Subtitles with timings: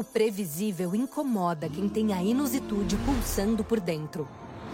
[0.00, 4.26] O previsível incomoda quem tem a inusitude pulsando por dentro.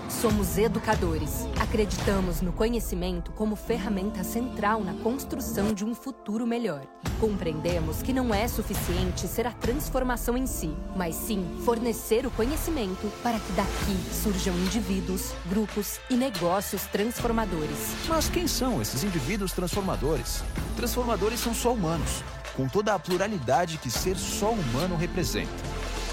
[0.09, 1.49] Somos educadores.
[1.61, 6.87] Acreditamos no conhecimento como ferramenta central na construção de um futuro melhor.
[7.19, 13.11] Compreendemos que não é suficiente ser a transformação em si, mas sim fornecer o conhecimento
[13.21, 17.97] para que daqui surjam indivíduos, grupos e negócios transformadores.
[18.09, 20.45] Mas quem são esses indivíduos transformadores?
[20.77, 22.23] Transformadores são só humanos,
[22.57, 25.51] com toda a pluralidade que ser só humano representa.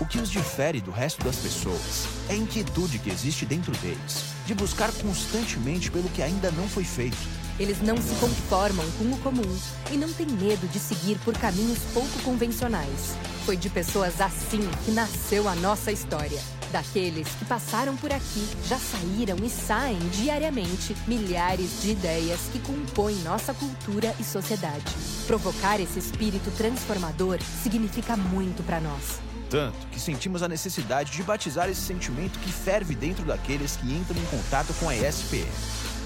[0.02, 4.26] O que os difere do resto das pessoas é a inquietude que existe dentro deles,
[4.46, 7.18] de buscar constantemente pelo que ainda não foi feito.
[7.60, 9.58] Eles não se conformam com o comum
[9.92, 13.16] e não têm medo de seguir por caminhos pouco convencionais.
[13.46, 16.42] Foi de pessoas assim que nasceu a nossa história.
[16.74, 23.14] Daqueles que passaram por aqui, já saíram e saem diariamente milhares de ideias que compõem
[23.18, 24.84] nossa cultura e sociedade.
[25.28, 29.22] Provocar esse espírito transformador significa muito para nós
[29.52, 34.20] tanto que sentimos a necessidade de batizar esse sentimento que ferve dentro daqueles que entram
[34.20, 35.48] em contato com a ESPM.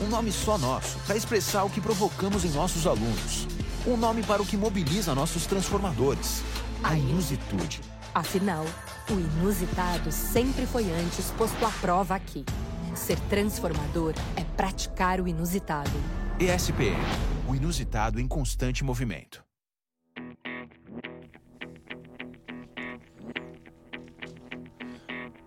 [0.01, 3.47] Um nome só nosso para expressar o que provocamos em nossos alunos.
[3.85, 6.43] Um nome para o que mobiliza nossos transformadores.
[6.83, 7.79] A inusitude.
[8.13, 8.65] Afinal,
[9.09, 12.43] o inusitado sempre foi antes posto à prova aqui.
[12.95, 15.91] Ser transformador é praticar o inusitado.
[16.39, 16.97] ESPM
[17.47, 19.43] o inusitado em constante movimento.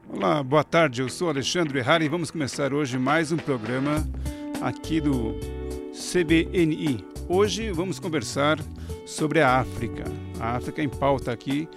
[0.09, 1.03] Olá, boa tarde.
[1.03, 3.97] Eu sou Alexandre Errara e vamos começar hoje mais um programa
[4.63, 5.35] aqui do
[5.93, 7.05] CBNI.
[7.29, 8.59] Hoje vamos conversar
[9.07, 10.05] sobre a África.
[10.39, 11.69] A África em pauta aqui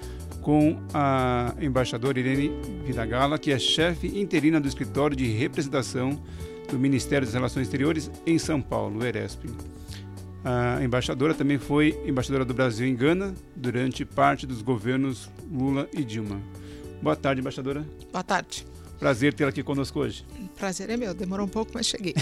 [0.44, 2.52] com a embaixadora Irene
[2.86, 6.22] Vidagala, que é chefe interina do escritório de representação
[6.70, 9.50] do Ministério das Relações Exteriores em São Paulo, o ERESP.
[10.44, 16.04] A embaixadora também foi embaixadora do Brasil em Gana durante parte dos governos Lula e
[16.04, 16.42] Dilma.
[17.02, 17.86] Boa tarde, embaixadora.
[18.12, 18.73] Boa tarde.
[19.04, 20.26] Prazer tê-la aqui conosco hoje.
[20.58, 22.16] Prazer é meu, demorou um pouco, mas cheguei.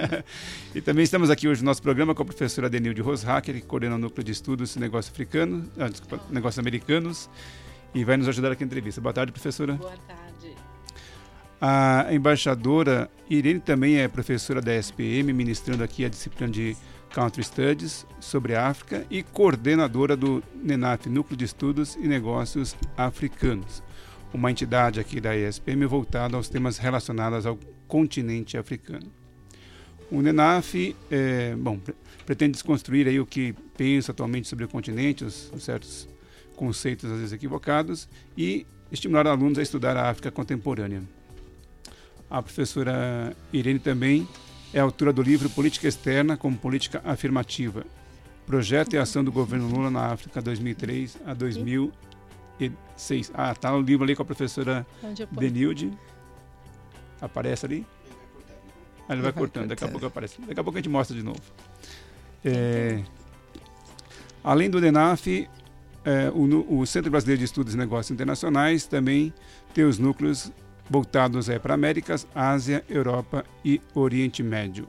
[0.74, 3.96] e também estamos aqui hoje no nosso programa com a professora Denilde Roshacker, que coordena
[3.96, 7.28] o núcleo de estudos negócios africanos, ah, desculpa, negócios americanos,
[7.94, 9.02] e vai nos ajudar aqui na entrevista.
[9.02, 9.74] Boa tarde, professora.
[9.74, 10.54] Boa tarde.
[11.60, 16.74] A embaixadora Irene também é professora da SPM, ministrando aqui a disciplina de
[17.10, 23.83] Country Studies sobre a África e coordenadora do NENAF, Núcleo de Estudos e Negócios Africanos
[24.34, 27.56] uma entidade aqui da ESPM voltada aos temas relacionados ao
[27.86, 29.06] continente africano.
[30.10, 31.78] O NENAF é, bom,
[32.26, 36.08] pretende desconstruir aí o que pensa atualmente sobre o continente, os, os certos
[36.56, 41.02] conceitos às vezes equivocados, e estimular alunos a estudar a África contemporânea.
[42.28, 44.28] A professora Irene também
[44.72, 47.86] é autora do livro Política Externa como Política Afirmativa,
[48.46, 51.92] Projeto e Ação do Governo Lula na África 2003 a 2000
[52.96, 53.30] seis.
[53.34, 54.86] Ah, tá no livro ali com a professora
[55.30, 55.92] Denilde.
[57.20, 57.86] Aparece ali?
[59.08, 60.40] Ah, ele vai, vai cortando, daqui a pouco aparece.
[60.40, 61.40] Daqui a pouco a gente mostra de novo.
[62.44, 63.02] É,
[64.42, 65.48] além do DENAF,
[66.04, 69.32] é, o, o, Centro Brasileiro de Estudos e Negócios Internacionais também
[69.72, 70.52] tem os núcleos
[70.88, 74.86] voltados é, para Américas, Ásia, Europa e Oriente Médio.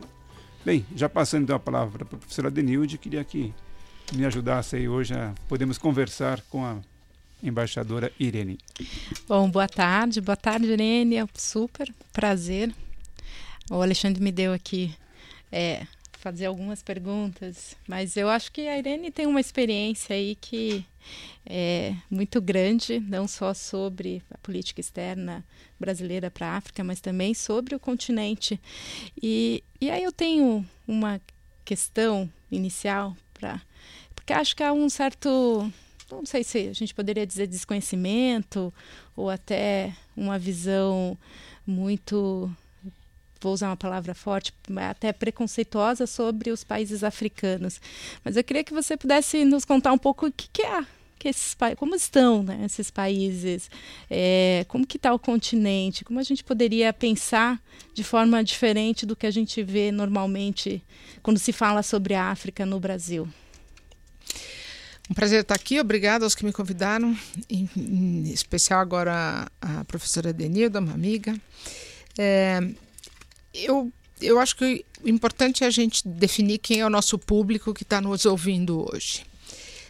[0.66, 3.54] Bem, já passando então a palavra para a professora Denilde, queria que
[4.14, 6.78] me ajudasse aí hoje a podemos conversar com a
[7.42, 8.58] embaixadora Irene.
[9.28, 11.18] Bom, boa tarde, boa tarde, Irene.
[11.18, 12.74] É super prazer.
[13.70, 14.96] O Alexandre me deu aqui
[15.52, 15.86] é,
[16.26, 20.86] fazer algumas perguntas, mas eu acho que a Irene tem uma experiência aí que
[21.46, 25.46] é muito grande, não só sobre a política externa
[25.80, 28.60] brasileira para a África, mas também sobre o continente.
[29.22, 31.22] E, e aí eu tenho uma
[31.64, 33.62] questão inicial para
[34.16, 35.72] porque acho que há um certo
[36.18, 38.74] não sei se a gente poderia dizer desconhecimento
[39.16, 41.18] ou até uma visão
[41.66, 42.50] muito
[43.42, 44.52] vou usar uma palavra forte,
[44.90, 47.80] até preconceituosa sobre os países africanos.
[48.24, 50.84] Mas eu queria que você pudesse nos contar um pouco o que, que é
[51.18, 53.70] que esses como estão né, esses países,
[54.10, 57.60] é, como que está o continente, como a gente poderia pensar
[57.94, 60.84] de forma diferente do que a gente vê normalmente
[61.24, 63.28] quando se fala sobre a África no Brasil.
[65.10, 67.16] Um prazer estar aqui, obrigado aos que me convidaram,
[67.48, 71.40] em, em especial agora a, a professora Denilda, uma amiga.
[72.18, 72.60] É,
[73.54, 77.74] eu, eu acho que o importante é a gente definir quem é o nosso público
[77.74, 79.24] que está nos ouvindo hoje.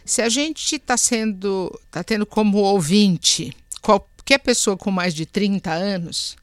[0.04, 5.72] Se a gente está sendo, está tendo como ouvinte qualquer pessoa com mais de 30
[5.72, 6.36] anos,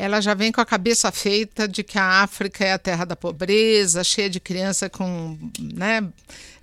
[0.00, 3.14] ela já vem com a cabeça feita de que a África é a terra da
[3.14, 6.08] pobreza, cheia de criança com né,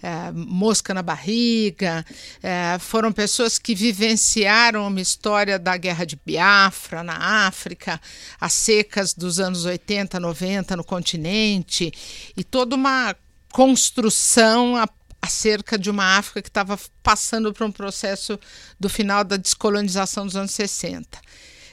[0.02, 2.04] é, mosca na barriga.
[2.42, 8.02] É, foram pessoas que vivenciaram uma história da guerra de Biafra na África,
[8.42, 11.94] as secas dos anos 80, 90 no continente,
[12.36, 13.16] e toda uma
[13.52, 18.40] construção a acerca de uma África que estava passando por um processo
[18.80, 21.20] do final da descolonização dos anos 60.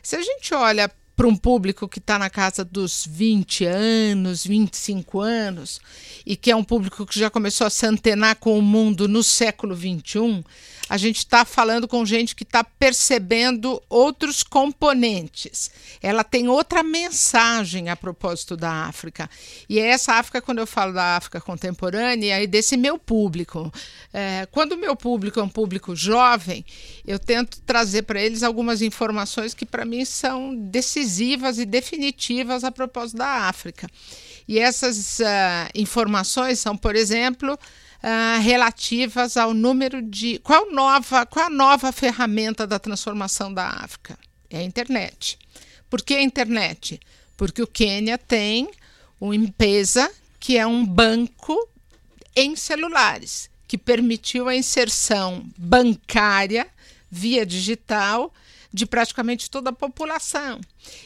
[0.03, 5.21] Se a gente olha para um público que está na casa dos 20 anos, 25
[5.21, 5.81] anos,
[6.27, 9.23] e que é um público que já começou a se antenar com o mundo no
[9.23, 10.43] século 21,
[10.89, 15.71] a gente está falando com gente que está percebendo outros componentes.
[16.03, 19.31] Ela tem outra mensagem a propósito da África.
[19.67, 23.73] E é essa África, quando eu falo da África contemporânea, e desse meu público.
[24.13, 26.65] É, quando o meu público é um público jovem,
[27.07, 31.04] eu tento trazer para eles algumas informações que, para mim, são decisivas
[31.59, 33.89] e definitivas a propósito da África.
[34.47, 40.39] E essas uh, informações são, por exemplo, uh, relativas ao número de.
[40.41, 44.19] Qual, nova, qual a nova ferramenta da transformação da África?
[44.51, 45.39] É a internet.
[45.89, 47.01] Por que a internet?
[47.37, 48.71] Porque o Quênia tem
[49.21, 51.57] uma empresa que é um banco
[52.37, 56.67] em celulares, que permitiu a inserção bancária
[57.11, 58.33] via digital
[58.73, 60.61] de praticamente toda a população.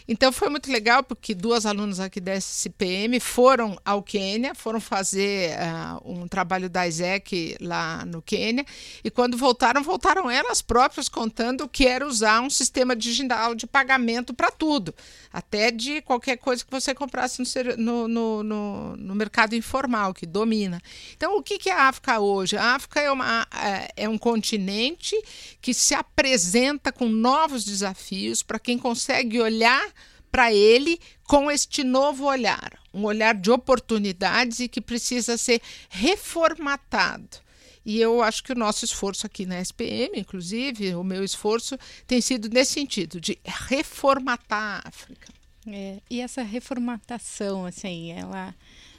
[0.07, 5.53] Então foi muito legal porque duas alunas aqui da SPM foram ao Quênia, foram fazer
[5.53, 8.65] uh, um trabalho da ISEC lá no Quênia
[9.05, 14.35] e quando voltaram, voltaram elas próprias contando que era usar um sistema digital de pagamento
[14.35, 14.95] para tudo,
[15.33, 17.43] até de qualquer coisa que você comprasse
[17.77, 20.81] no, no, no, no, mercado informal, que domina.
[21.17, 22.57] Então o que, que é a África hoje?
[22.57, 25.17] A África é, uma, é, é um continente
[25.61, 29.93] que se apresenta com novos desafios para quem consegue olhar olhar
[30.31, 37.39] para ele com este novo olhar, um olhar de oportunidades e que precisa ser reformatado.
[37.85, 42.21] E eu acho que o nosso esforço aqui na SPM, inclusive, o meu esforço tem
[42.21, 45.29] sido nesse sentido, de reformatar a África.
[45.67, 48.55] É, e essa reformatação, assim, ela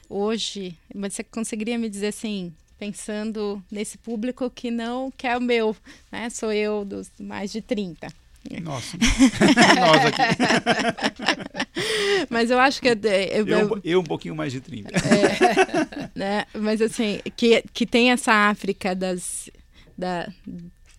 [0.10, 5.76] hoje, você conseguiria me dizer assim, pensando nesse público que não quer o meu,
[6.12, 6.30] né?
[6.32, 8.08] Sou eu dos mais de 30.
[8.62, 8.98] Nossa,
[9.80, 10.22] nós aqui.
[12.30, 12.88] Mas eu acho que.
[12.88, 14.90] Eu, eu, eu um pouquinho mais de 30.
[14.96, 16.46] É, né?
[16.54, 19.50] Mas assim, que, que tem essa África das.
[19.98, 20.30] Da,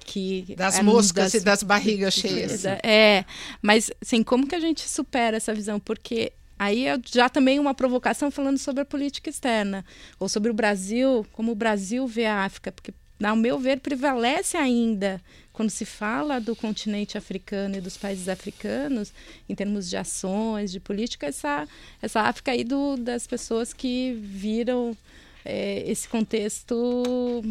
[0.05, 2.65] que das é, moscas das, e das barrigas cheias.
[2.65, 3.25] É,
[3.63, 5.81] mas assim, como que a gente supera essa visão?
[5.81, 9.85] Porque aí é já também uma provocação falando sobre a política externa,
[10.19, 12.93] ou sobre o Brasil, como o Brasil vê a África, porque,
[13.23, 15.21] ao meu ver, prevalece ainda
[15.53, 19.13] quando se fala do continente africano e dos países africanos,
[19.49, 21.69] em termos de ações, de política, essa,
[22.01, 24.97] essa África aí do, das pessoas que viram
[25.45, 27.43] é, esse contexto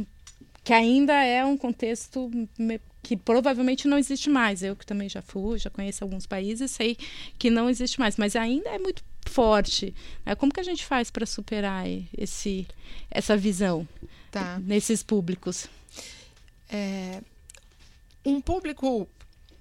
[0.63, 2.30] que ainda é um contexto
[3.01, 4.62] que provavelmente não existe mais.
[4.62, 6.98] Eu que também já fui, já conheço alguns países, sei
[7.38, 9.94] que não existe mais, mas ainda é muito forte.
[10.25, 10.36] Né?
[10.36, 11.86] Como que a gente faz para superar
[12.18, 12.68] esse,
[13.10, 13.88] essa visão
[14.31, 14.60] tá.
[14.60, 15.68] nesses públicos?
[16.69, 17.22] É,
[18.30, 19.08] um público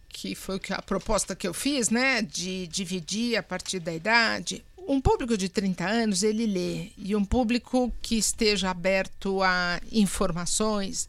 [0.08, 4.64] que foi a proposta que eu fiz, né, de dividir a partir da idade.
[4.76, 11.08] Um público de 30 anos, ele lê, e um público que esteja aberto a informações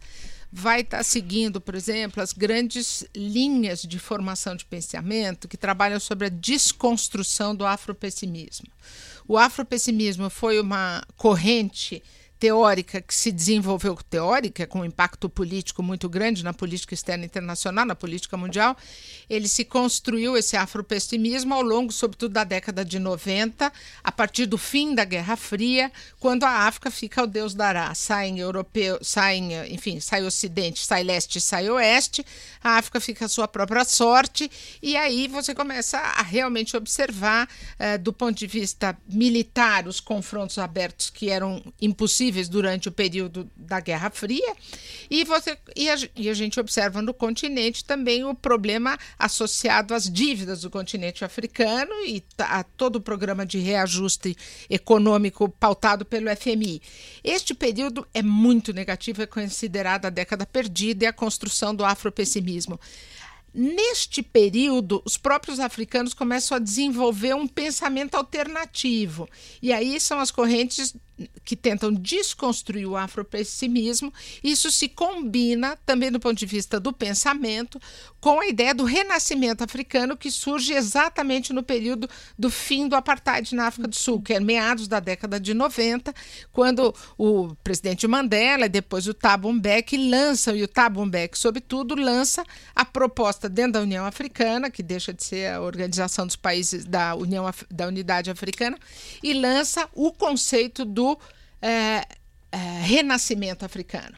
[0.51, 5.99] vai estar tá seguindo, por exemplo, as grandes linhas de formação de pensamento que trabalham
[5.99, 8.67] sobre a desconstrução do afropessimismo.
[9.27, 12.03] O afropessimismo foi uma corrente
[12.39, 17.85] teórica que se desenvolveu teórica com um impacto político muito grande na política externa internacional,
[17.85, 18.77] na política mundial,
[19.29, 24.57] ele se construiu esse afropessimismo ao longo, sobretudo da década de 90, a partir do
[24.57, 29.99] fim da Guerra Fria, quando a África fica o Deus dará, saem europeu, saem, enfim,
[29.99, 32.25] sai Ocidente, sai Leste, sai Oeste,
[32.63, 34.49] a África fica a sua própria sorte
[34.81, 40.57] e aí você começa a realmente observar eh, do ponto de vista militar os confrontos
[40.57, 44.55] abertos que eram impossíveis durante o período da Guerra Fria,
[45.09, 50.09] e, você, e, a, e a gente observa no continente também o problema associado às
[50.09, 54.35] dívidas do continente africano e a todo o programa de reajuste
[54.69, 56.81] econômico pautado pelo FMI.
[57.23, 62.79] Este período é muito negativo, é considerado a década perdida e a construção do afropessimismo.
[63.53, 69.27] Neste período, os próprios africanos começam a desenvolver um pensamento alternativo.
[69.61, 70.95] E aí são as correntes
[71.43, 74.13] que tentam desconstruir o afropessimismo.
[74.43, 77.79] Isso se combina também do ponto de vista do pensamento
[78.19, 83.55] com a ideia do renascimento africano que surge exatamente no período do fim do apartheid
[83.55, 86.13] na África do Sul, que é meados da década de 90,
[86.51, 91.95] quando o presidente Mandela e depois o Thabo Mbeki lançam e o Thabo Mbeki, sobretudo,
[91.95, 92.43] lança
[92.75, 97.15] a proposta dentro da União Africana, que deixa de ser a organização dos países da
[97.15, 98.77] União da Unidade Africana,
[99.23, 101.08] e lança o conceito do
[101.61, 102.05] é,
[102.51, 104.17] é, renascimento africano.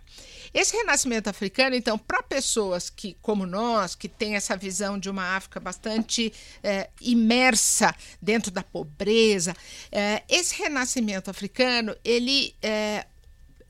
[0.53, 5.35] Esse renascimento africano, então, para pessoas que, como nós, que têm essa visão de uma
[5.37, 9.55] África bastante é, imersa dentro da pobreza,
[9.91, 13.05] é, esse renascimento africano ele é,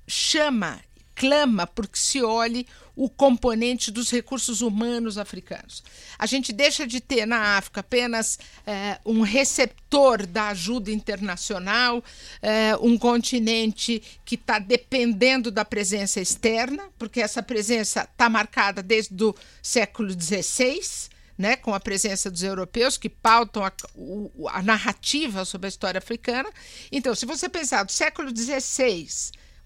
[0.07, 0.79] chama
[1.15, 2.65] clama porque se olhe
[2.95, 5.83] o componente dos recursos humanos africanos.
[6.19, 12.03] A gente deixa de ter na África apenas é, um receptor da ajuda internacional,
[12.41, 19.23] é, um continente que está dependendo da presença externa, porque essa presença está marcada desde
[19.23, 21.09] o século XVI.
[21.37, 25.97] Né, com a presença dos europeus que pautam a, o, a narrativa sobre a história
[25.97, 26.47] africana.
[26.91, 29.07] Então, se você pensar do século XVI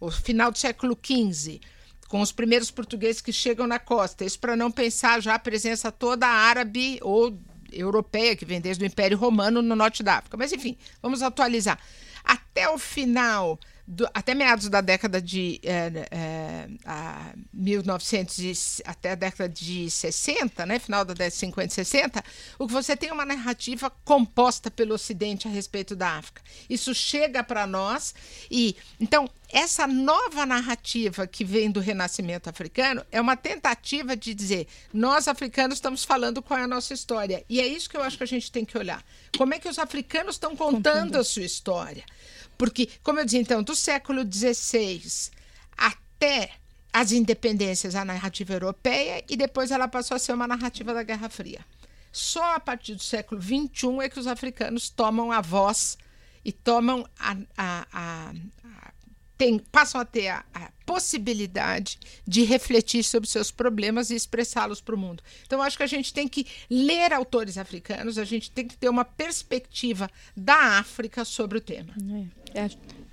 [0.06, 1.60] o final do século XV,
[2.08, 4.24] com os primeiros portugueses que chegam na costa.
[4.24, 7.38] Isso para não pensar já a presença toda árabe ou
[7.72, 10.38] europeia, que vem desde o Império Romano no norte da África.
[10.38, 11.80] Mas, enfim, vamos atualizar.
[12.24, 19.16] Até o final do, até meados da década de é, é, a 1900 até a
[19.16, 22.24] década de 60, né, final da década de 50 e 60,
[22.58, 26.42] o que você tem é uma narrativa composta pelo Ocidente a respeito da África.
[26.70, 28.16] Isso chega para nós
[28.50, 34.68] e então essa nova narrativa que vem do renascimento africano é uma tentativa de dizer
[34.92, 38.18] nós africanos estamos falando qual é a nossa história e é isso que eu acho
[38.18, 39.04] que a gente tem que olhar.
[39.38, 41.18] Como é que os africanos estão contando, contando.
[41.18, 42.04] a sua história?
[42.58, 45.32] Porque, como eu disse, então, do século XVI
[45.78, 46.52] até
[46.92, 51.30] as independências, a narrativa europeia, e depois ela passou a ser uma narrativa da Guerra
[51.30, 51.60] Fria.
[52.12, 55.98] Só a partir do século XXI é que os africanos tomam a voz
[56.46, 58.34] e tomam a, a, a,
[59.38, 64.94] tem, passam a ter a, a, possibilidade de refletir sobre seus problemas e expressá-los para
[64.94, 65.24] o mundo.
[65.46, 68.88] Então, acho que a gente tem que ler autores africanos, a gente tem que ter
[68.88, 71.94] uma perspectiva da África sobre o tema.
[72.54, 72.70] É, é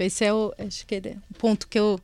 [0.06, 1.98] esse é o, acho que é ponto que eu,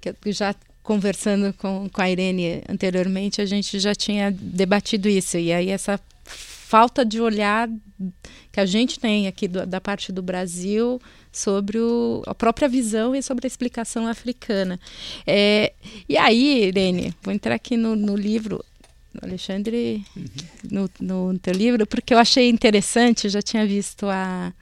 [0.00, 5.36] que eu já conversando com, com a Irene anteriormente, a gente já tinha debatido isso.
[5.36, 7.68] E aí, essa falta de olhar
[8.50, 11.00] que a gente tem aqui do, da parte do Brasil
[11.36, 14.80] sobre o, a própria visão e sobre a explicação africana.
[15.26, 15.72] É,
[16.08, 18.64] e aí, Irene, vou entrar aqui no, no livro.
[19.22, 20.26] Alexandre, uhum.
[20.70, 20.90] no,
[21.32, 24.52] no teu livro, porque eu achei interessante, já tinha visto a,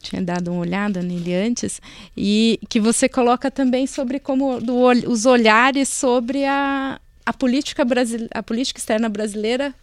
[0.00, 1.80] tinha dado uma olhada nele antes,
[2.16, 8.26] e que você coloca também sobre como do, os olhares sobre a, a política brasile,
[8.32, 9.74] a política externa brasileira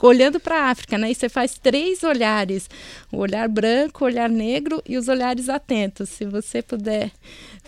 [0.00, 1.10] olhando para a África, né?
[1.10, 2.68] E você faz três olhares:
[3.12, 6.08] o olhar branco, o olhar negro e os olhares atentos.
[6.08, 7.10] Se você puder.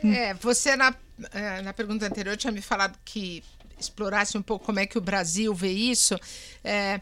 [0.03, 0.95] É, você na,
[1.33, 3.43] é, na pergunta anterior tinha me falado que
[3.79, 6.19] explorasse um pouco como é que o Brasil vê isso.
[6.63, 7.01] É,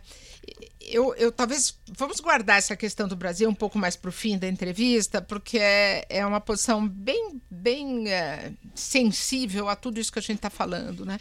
[0.80, 4.38] eu, eu talvez vamos guardar essa questão do Brasil um pouco mais para o fim
[4.38, 10.18] da entrevista, porque é, é uma posição bem, bem é, sensível a tudo isso que
[10.18, 11.18] a gente está falando, né?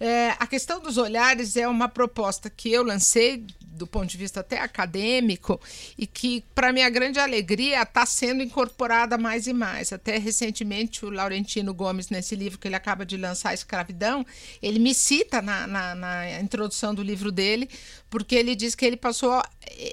[0.00, 3.44] É, a questão dos olhares é uma proposta que eu lancei
[3.80, 5.58] do ponto de vista até acadêmico
[5.96, 9.90] e que, para minha grande alegria, está sendo incorporada mais e mais.
[9.92, 14.24] Até recentemente, o Laurentino Gomes, nesse livro que ele acaba de lançar, Escravidão,
[14.60, 17.68] ele me cita na, na, na introdução do livro dele,
[18.10, 19.42] porque ele diz que ele passou,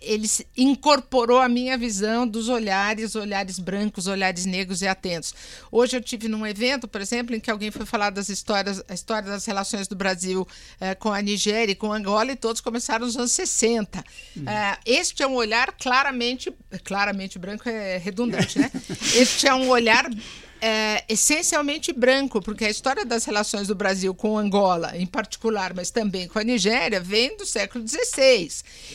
[0.01, 5.33] ele incorporou a minha visão dos olhares, olhares brancos, olhares negros e atentos.
[5.71, 8.93] Hoje eu tive num evento, por exemplo, em que alguém foi falar das histórias, a
[8.93, 10.47] história das relações do Brasil
[10.79, 14.03] eh, com a Nigéria e com Angola, e todos começaram nos anos 60.
[14.35, 14.43] Uhum.
[14.43, 18.71] Uh, este é um olhar claramente, claramente branco é redundante, né?
[19.15, 20.09] este é um olhar
[20.61, 25.91] é, essencialmente branco, porque a história das relações do Brasil com Angola, em particular, mas
[25.91, 28.49] também com a Nigéria, vem do século XVI.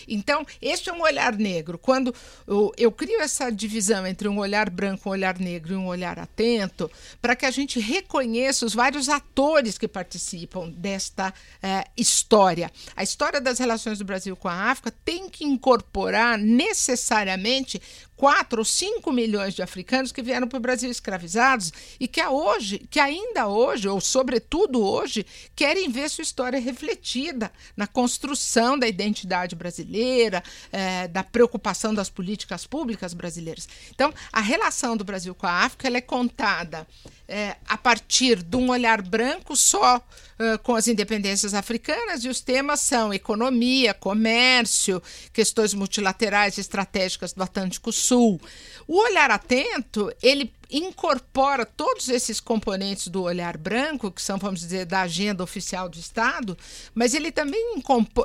[0.08, 1.78] Então, este é um olhar negro.
[1.78, 2.14] Quando
[2.46, 6.18] eu, eu crio essa divisão entre um olhar branco, um olhar negro e um olhar
[6.18, 6.90] atento,
[7.20, 12.70] para que a gente reconheça os vários atores que participam desta é, história.
[12.96, 17.80] A história das relações do Brasil com a África tem que incorporar necessariamente
[18.22, 22.78] 4 ou 5 milhões de africanos que vieram para o Brasil escravizados e que, hoje,
[22.88, 25.26] que ainda hoje, ou sobretudo hoje,
[25.56, 32.64] querem ver sua história refletida na construção da identidade brasileira, é, da preocupação das políticas
[32.64, 33.68] públicas brasileiras.
[33.92, 36.86] Então, a relação do Brasil com a África é contada
[37.32, 42.42] é, a partir de um olhar branco só uh, com as independências africanas, e os
[42.42, 48.38] temas são economia, comércio, questões multilaterais estratégicas do Atlântico Sul.
[48.86, 54.84] O olhar atento, ele incorpora todos esses componentes do olhar branco, que são, vamos dizer,
[54.84, 56.56] da agenda oficial do Estado,
[56.94, 57.76] mas ele também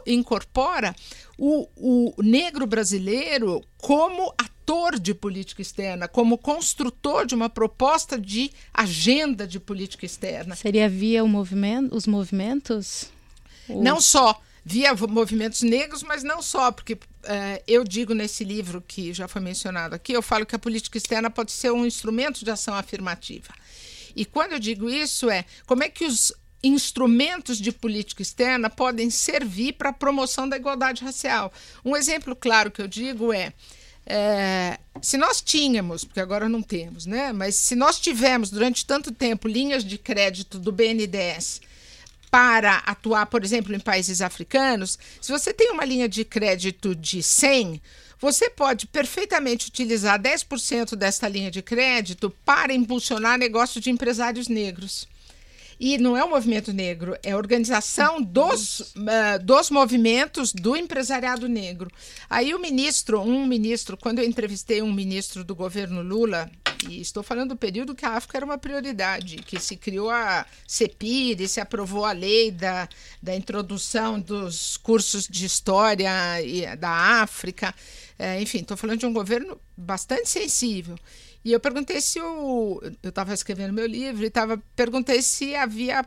[0.06, 0.94] incorpora
[1.38, 4.57] o, o negro brasileiro como ator
[5.00, 10.56] de política externa, como construtor de uma proposta de agenda de política externa.
[10.56, 13.10] Seria via movimento, os movimentos?
[13.70, 16.98] Não só via movimentos negros, mas não só, porque uh,
[17.66, 21.30] eu digo nesse livro que já foi mencionado aqui, eu falo que a política externa
[21.30, 23.54] pode ser um instrumento de ação afirmativa.
[24.14, 29.10] E quando eu digo isso é como é que os instrumentos de política externa podem
[29.10, 31.54] servir para a promoção da igualdade racial.
[31.86, 33.54] Um exemplo claro que eu digo é,
[34.10, 37.34] é, se nós tínhamos, porque agora não temos, né?
[37.34, 41.62] Mas se nós tivemos durante tanto tempo linhas de crédito do BNDES
[42.32, 47.22] para atuar, por exemplo, em países africanos, se você tem uma linha de crédito de
[47.22, 47.82] 100,
[48.20, 55.06] você pode perfeitamente utilizar 10% dessa linha de crédito para impulsionar negócios de empresários negros.
[55.80, 61.48] E não é o movimento negro, é a organização dos, uh, dos movimentos do empresariado
[61.48, 61.90] negro.
[62.30, 66.50] Aí o ministro, um ministro, quando eu entrevistei um ministro do governo Lula,
[66.90, 70.46] e estou falando do período que a África era uma prioridade, que se criou a
[70.68, 72.88] CEPIR se aprovou a lei da,
[73.22, 76.12] da introdução dos cursos de história
[76.78, 76.90] da
[77.22, 77.74] África.
[78.20, 80.98] É, enfim, estou falando de um governo bastante sensível.
[81.48, 82.20] E eu perguntei se.
[82.20, 86.06] Eu estava escrevendo meu livro e tava, perguntei se havia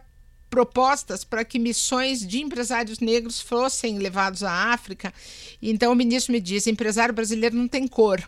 [0.51, 5.15] propostas para que missões de empresários negros fossem levados à África.
[5.63, 8.23] Então o ministro me disse: empresário brasileiro não tem cor.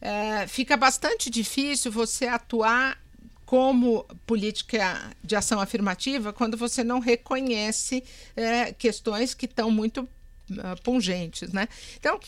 [0.00, 2.98] É, fica bastante difícil você atuar
[3.44, 8.02] como política de ação afirmativa quando você não reconhece
[8.34, 11.68] é, questões que estão muito uh, pungentes, né?
[11.98, 12.18] Então,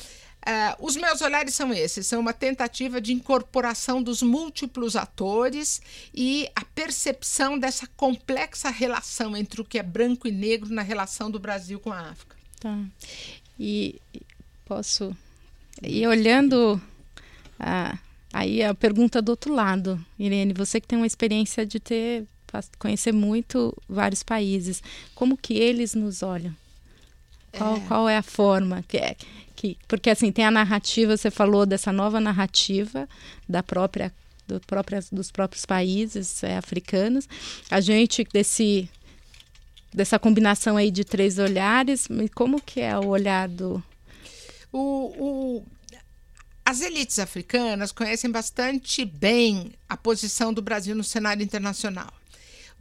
[0.40, 5.82] Uh, os meus olhares são esses: são uma tentativa de incorporação dos múltiplos atores
[6.14, 11.30] e a percepção dessa complexa relação entre o que é branco e negro na relação
[11.30, 12.36] do Brasil com a África.
[12.58, 12.78] Tá.
[13.58, 14.00] E
[14.64, 15.14] posso.
[15.82, 16.80] E olhando
[17.58, 17.98] a,
[18.32, 22.26] aí a pergunta do outro lado, Irene, você que tem uma experiência de ter
[22.78, 24.82] conhecer muito vários países,
[25.14, 26.54] como que eles nos olham?
[27.52, 29.16] Qual é, qual é a forma que é?
[29.60, 33.06] Que porque assim tem a narrativa você falou dessa nova narrativa
[33.46, 34.10] da própria
[34.48, 34.58] do
[35.12, 37.28] dos próprios países é, africanos.
[37.70, 38.88] A gente desse
[39.92, 43.82] dessa combinação aí de três olhares como que é o olhar do
[44.72, 45.66] o, o
[46.64, 52.10] as elites africanas conhecem bastante bem a posição do Brasil no cenário internacional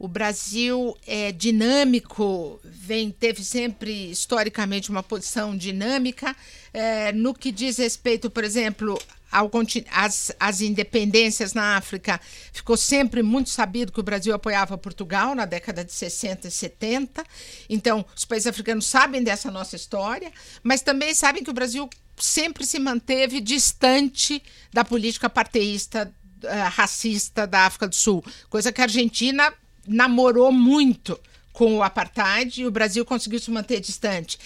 [0.00, 6.34] o Brasil é dinâmico, vem, teve sempre historicamente uma posição dinâmica.
[6.72, 8.98] É, no que diz respeito, por exemplo,
[9.30, 9.50] ao,
[9.92, 12.18] as, as independências na África,
[12.50, 17.22] ficou sempre muito sabido que o Brasil apoiava Portugal na década de 60 e 70.
[17.68, 20.32] Então, os países africanos sabem dessa nossa história,
[20.62, 26.10] mas também sabem que o Brasil sempre se manteve distante da política parteísta
[26.42, 29.52] uh, racista da África do Sul, coisa que a Argentina
[29.86, 31.18] namorou muito
[31.52, 34.38] com o apartheid e o Brasil conseguiu se manter distante.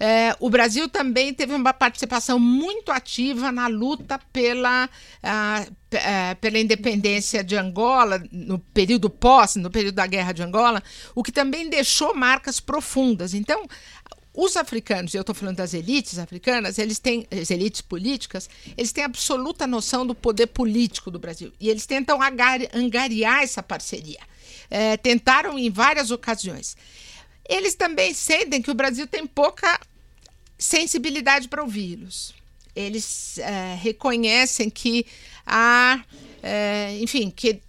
[0.00, 4.88] É, o Brasil também teve uma participação muito ativa na luta pela,
[5.22, 10.82] a, a, pela independência de Angola, no período pós, no período da Guerra de Angola,
[11.14, 13.34] o que também deixou marcas profundas.
[13.34, 13.66] Então,
[14.34, 19.04] os africanos, eu estou falando das elites africanas, eles têm, as elites políticas, eles têm
[19.04, 21.52] absoluta noção do poder político do Brasil.
[21.60, 24.31] E eles tentam angariar essa parceria
[24.72, 26.74] é, tentaram em várias ocasiões.
[27.46, 29.78] Eles também sentem que o Brasil tem pouca
[30.58, 32.34] sensibilidade para ouvi-los.
[32.74, 35.04] Eles é, reconhecem que
[35.44, 36.02] há,
[36.42, 37.60] é, enfim, que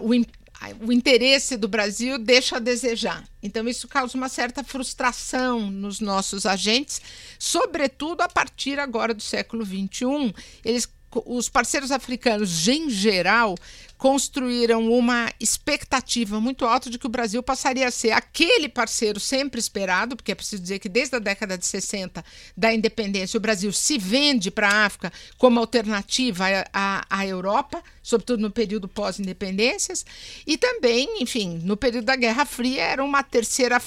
[0.00, 3.22] o, o interesse do Brasil deixa a desejar.
[3.40, 7.00] Então, isso causa uma certa frustração nos nossos agentes,
[7.38, 10.34] sobretudo a partir agora do século XXI.
[10.64, 10.88] Eles
[11.24, 13.54] os parceiros africanos, em geral,
[13.96, 19.58] construíram uma expectativa muito alta de que o Brasil passaria a ser aquele parceiro sempre
[19.58, 22.24] esperado, porque é preciso dizer que desde a década de 60
[22.56, 28.50] da independência, o Brasil se vende para a África como alternativa à, Europa, sobretudo no
[28.50, 30.04] período pós-independências,
[30.46, 33.80] e também, enfim, no período da Guerra Fria, era uma terceira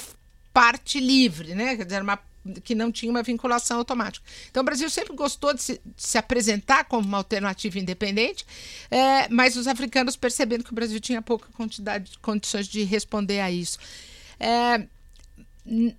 [0.52, 1.76] parte livre, né?
[1.76, 2.18] Quer dizer, uma
[2.64, 4.24] que não tinha uma vinculação automática.
[4.50, 8.46] Então, o Brasil sempre gostou de se, de se apresentar como uma alternativa independente,
[8.90, 13.40] é, mas os africanos percebendo que o Brasil tinha pouca quantidade de condições de responder
[13.40, 13.78] a isso.
[14.40, 14.86] É,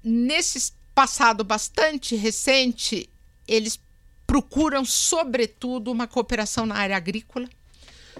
[0.03, 3.09] nesse passado bastante recente,
[3.47, 3.79] eles
[4.25, 7.49] procuram, sobretudo, uma cooperação na área agrícola,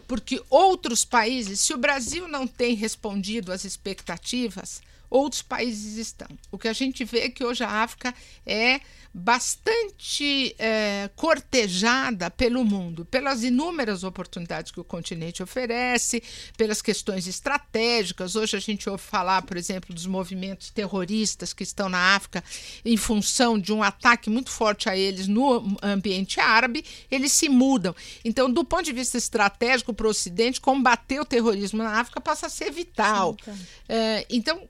[0.07, 6.27] porque outros países, se o Brasil não tem respondido às expectativas, outros países estão.
[6.51, 8.13] O que a gente vê é que hoje a África
[8.45, 8.79] é
[9.11, 16.21] bastante é, cortejada pelo mundo, pelas inúmeras oportunidades que o continente oferece,
[16.55, 18.35] pelas questões estratégicas.
[18.35, 22.43] Hoje a gente ouve falar, por exemplo, dos movimentos terroristas que estão na África
[22.85, 27.95] em função de um ataque muito forte a eles no ambiente árabe, eles se mudam.
[28.23, 32.45] Então, do ponto de vista estratégico para o Ocidente, combater o terrorismo na África passa
[32.45, 33.35] a ser vital.
[33.43, 33.57] Sim, tá.
[33.89, 34.69] é, então,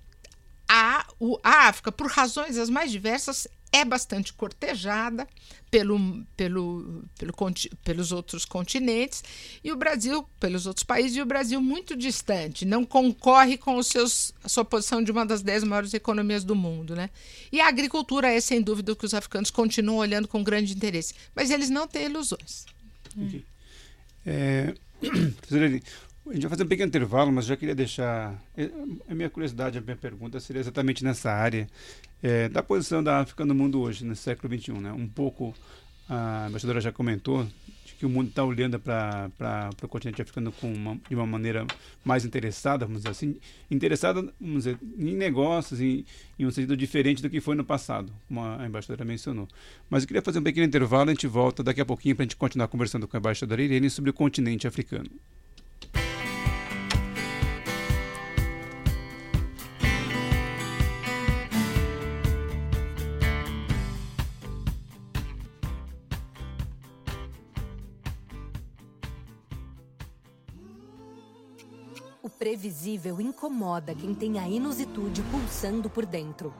[0.70, 5.28] a, o, a África, por razões as mais diversas, é bastante cortejada
[5.72, 7.34] pelo, pelo, pelo,
[7.84, 9.24] pelos outros continentes
[9.64, 13.88] e o Brasil, pelos outros países, e o Brasil muito distante, não concorre com os
[13.88, 16.96] seus, a sua posição de uma das dez maiores economias do mundo.
[16.96, 17.10] Né?
[17.52, 21.16] E a agricultura é, sem dúvida, o que os africanos continuam olhando com grande interesse,
[21.36, 22.66] mas eles não têm ilusões.
[23.18, 23.44] Okay.
[24.26, 24.74] É,
[26.30, 28.40] A gente vai fazer um pequeno intervalo, mas já queria deixar.
[28.56, 28.70] É,
[29.10, 31.68] a minha curiosidade, a minha pergunta seria exatamente nessa área
[32.22, 34.74] é, da posição da África no mundo hoje, no século XXI.
[34.74, 34.92] Né?
[34.92, 35.56] Um pouco,
[36.08, 37.48] a embaixadora já comentou,
[37.84, 41.66] de que o mundo está olhando para o continente africano com uma, de uma maneira
[42.06, 43.36] mais interessada, vamos dizer assim,
[43.72, 46.06] interessada vamos dizer, em negócios, em,
[46.38, 49.48] em um sentido diferente do que foi no passado, como a embaixadora mencionou.
[49.90, 52.28] Mas eu queria fazer um pequeno intervalo, a gente volta daqui a pouquinho para a
[52.28, 55.10] gente continuar conversando com a embaixadora Irene sobre o continente africano.
[72.90, 76.52] Previsível incomoda quem tem a inusitude pulsando por dentro.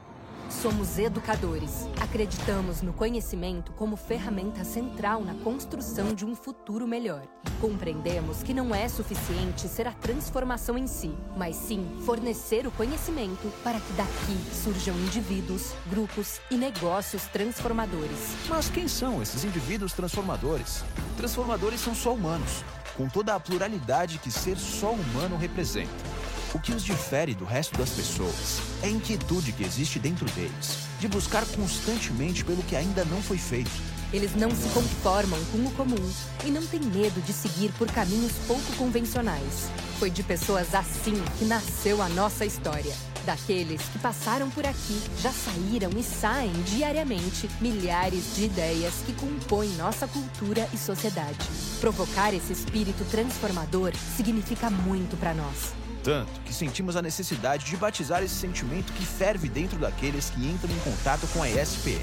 [0.48, 1.88] Somos educadores.
[2.00, 7.22] Acreditamos no conhecimento como ferramenta central na construção de um futuro melhor.
[7.60, 13.52] Compreendemos que não é suficiente ser a transformação em si, mas sim fornecer o conhecimento
[13.62, 18.36] para que daqui surjam indivíduos, grupos e negócios transformadores.
[18.48, 20.84] Mas quem são esses indivíduos transformadores?
[21.16, 22.64] Transformadores são só humanos
[23.00, 26.19] com toda a pluralidade que ser só humano representa.
[26.52, 30.78] O que os difere do resto das pessoas é a inquietude que existe dentro deles,
[30.98, 33.70] de buscar constantemente pelo que ainda não foi feito.
[34.12, 36.10] Eles não se conformam com o comum
[36.44, 39.70] e não têm medo de seguir por caminhos pouco convencionais.
[40.00, 42.96] Foi de pessoas assim que nasceu a nossa história.
[43.24, 49.68] Daqueles que passaram por aqui, já saíram e saem diariamente milhares de ideias que compõem
[49.76, 51.38] nossa cultura e sociedade.
[51.80, 55.79] Provocar esse espírito transformador significa muito para nós.
[56.02, 60.72] Tanto que sentimos a necessidade de batizar esse sentimento que ferve dentro daqueles que entram
[60.72, 62.00] em contato com a ESPM.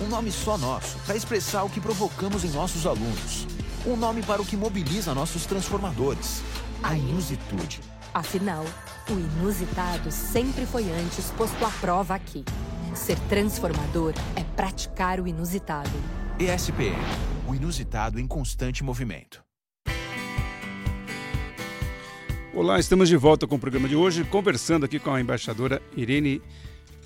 [0.00, 3.46] Um nome só nosso para expressar o que provocamos em nossos alunos.
[3.86, 6.42] Um nome para o que mobiliza nossos transformadores:
[6.82, 7.80] a inusitude.
[8.12, 8.64] Afinal,
[9.08, 12.44] o inusitado sempre foi antes posto à prova aqui.
[12.94, 15.90] Ser transformador é praticar o inusitado.
[16.38, 16.96] ESPM
[17.50, 19.42] o inusitado em constante movimento.
[22.52, 26.42] Olá, estamos de volta com o programa de hoje, conversando aqui com a embaixadora Irene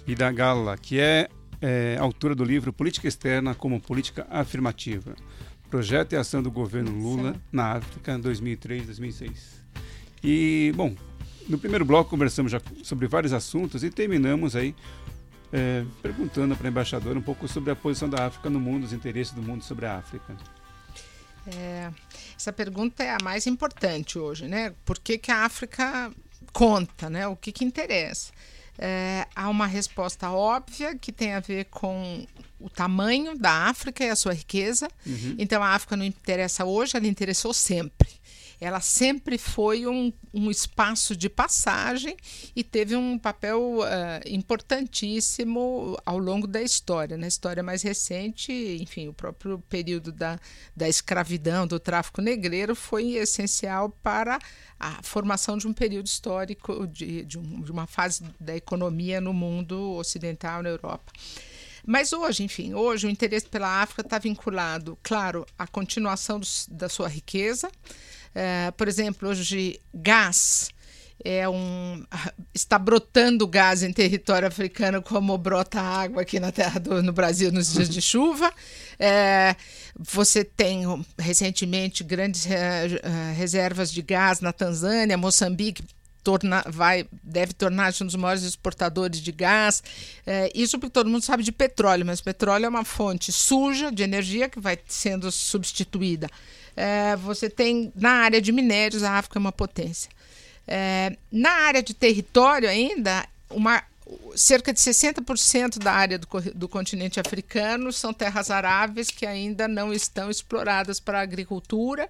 [0.06, 1.28] Idagala, que é,
[1.60, 5.14] é autora do livro Política Externa como Política Afirmativa.
[5.68, 9.32] Projeto e ação do governo Lula na África 2003-2006.
[10.22, 10.94] E, bom,
[11.46, 14.74] no primeiro bloco conversamos já sobre vários assuntos e terminamos aí
[15.52, 18.94] é, perguntando para a embaixadora um pouco sobre a posição da África no mundo, os
[18.94, 20.34] interesses do mundo sobre a África.
[21.46, 21.90] É,
[22.36, 24.74] essa pergunta é a mais importante hoje, né?
[24.84, 26.12] Por que, que a África
[26.52, 27.26] conta, né?
[27.26, 28.32] O que, que interessa?
[28.78, 32.26] É, há uma resposta óbvia que tem a ver com
[32.58, 34.88] o tamanho da África e a sua riqueza.
[35.06, 35.36] Uhum.
[35.38, 38.08] Então a África não interessa hoje, ela interessou sempre
[38.64, 42.16] ela sempre foi um, um espaço de passagem
[42.56, 43.84] e teve um papel uh,
[44.26, 47.18] importantíssimo ao longo da história.
[47.18, 50.40] Na história mais recente, enfim, o próprio período da,
[50.74, 54.38] da escravidão, do tráfico negreiro, foi essencial para
[54.80, 59.34] a formação de um período histórico, de, de, um, de uma fase da economia no
[59.34, 61.12] mundo ocidental, na Europa.
[61.86, 66.88] Mas hoje, enfim, hoje o interesse pela África está vinculado, claro, à continuação do, da
[66.88, 67.70] sua riqueza.
[68.34, 70.70] É, por exemplo, hoje gás
[71.22, 72.04] é um
[72.52, 77.52] está brotando gás em território africano como brota água aqui na terra do, no Brasil
[77.52, 78.52] nos dias de chuva.
[78.98, 79.54] É,
[79.96, 80.84] você tem
[81.18, 82.86] recentemente grandes é,
[83.36, 85.84] reservas de gás na Tanzânia, Moçambique
[86.24, 89.82] torna, vai, deve tornar-se um dos maiores exportadores de gás.
[90.26, 94.02] É, isso porque todo mundo sabe de petróleo, mas petróleo é uma fonte suja de
[94.02, 96.28] energia que vai sendo substituída.
[96.76, 100.10] É, você tem, na área de minérios, a África é uma potência.
[100.66, 103.82] É, na área de território ainda, uma
[104.36, 109.92] cerca de 60% da área do, do, continente africano são terras aráveis que ainda não
[109.92, 112.08] estão exploradas para a agricultura.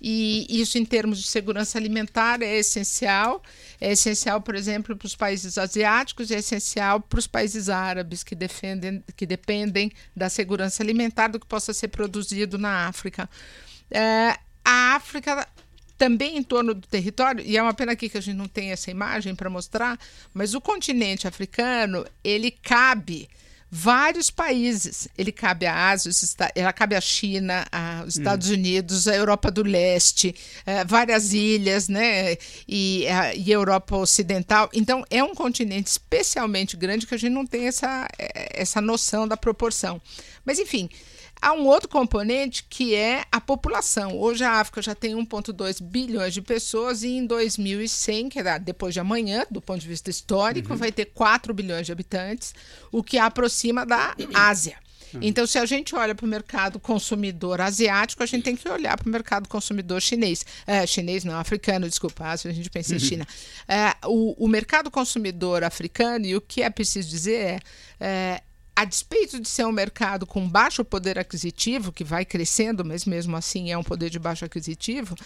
[0.00, 3.42] E isso em termos de segurança alimentar é essencial.
[3.80, 8.34] É essencial por exemplo para os países asiáticos é essencial para os países árabes que
[8.34, 13.28] defendem que dependem da segurança alimentar do que possa ser produzido na África
[13.90, 15.46] é, a África
[15.96, 18.70] também em torno do território, e é uma pena aqui que a gente não tem
[18.70, 19.98] essa imagem para mostrar,
[20.34, 23.28] mas o continente africano, ele cabe
[23.70, 25.08] vários países.
[25.16, 26.10] Ele cabe à Ásia,
[26.54, 28.54] ela cabe à China, aos Estados hum.
[28.54, 32.36] Unidos, a Europa do Leste, é, várias ilhas, né?
[32.66, 34.70] E a e Europa Ocidental.
[34.72, 39.26] Então, é um continente especialmente grande que a gente não tem essa, é, essa noção
[39.26, 40.00] da proporção.
[40.44, 40.88] Mas, enfim,
[41.40, 44.18] Há um outro componente que é a população.
[44.18, 48.94] Hoje a África já tem 1,2 bilhões de pessoas e em 2100, que é depois
[48.94, 50.76] de amanhã, do ponto de vista histórico, uhum.
[50.76, 52.54] vai ter 4 bilhões de habitantes,
[52.90, 54.78] o que a aproxima da Ásia.
[55.14, 55.20] Uhum.
[55.22, 58.96] Então, se a gente olha para o mercado consumidor asiático, a gente tem que olhar
[58.96, 60.44] para o mercado consumidor chinês.
[60.66, 63.00] É, chinês não, africano, desculpa, se a gente pensa em uhum.
[63.00, 63.26] China.
[63.68, 67.60] É, o, o mercado consumidor africano, e o que é preciso dizer é,
[68.00, 68.42] é
[68.76, 73.34] a despeito de ser um mercado com baixo poder aquisitivo, que vai crescendo, mas mesmo
[73.34, 75.16] assim é um poder de baixo aquisitivo,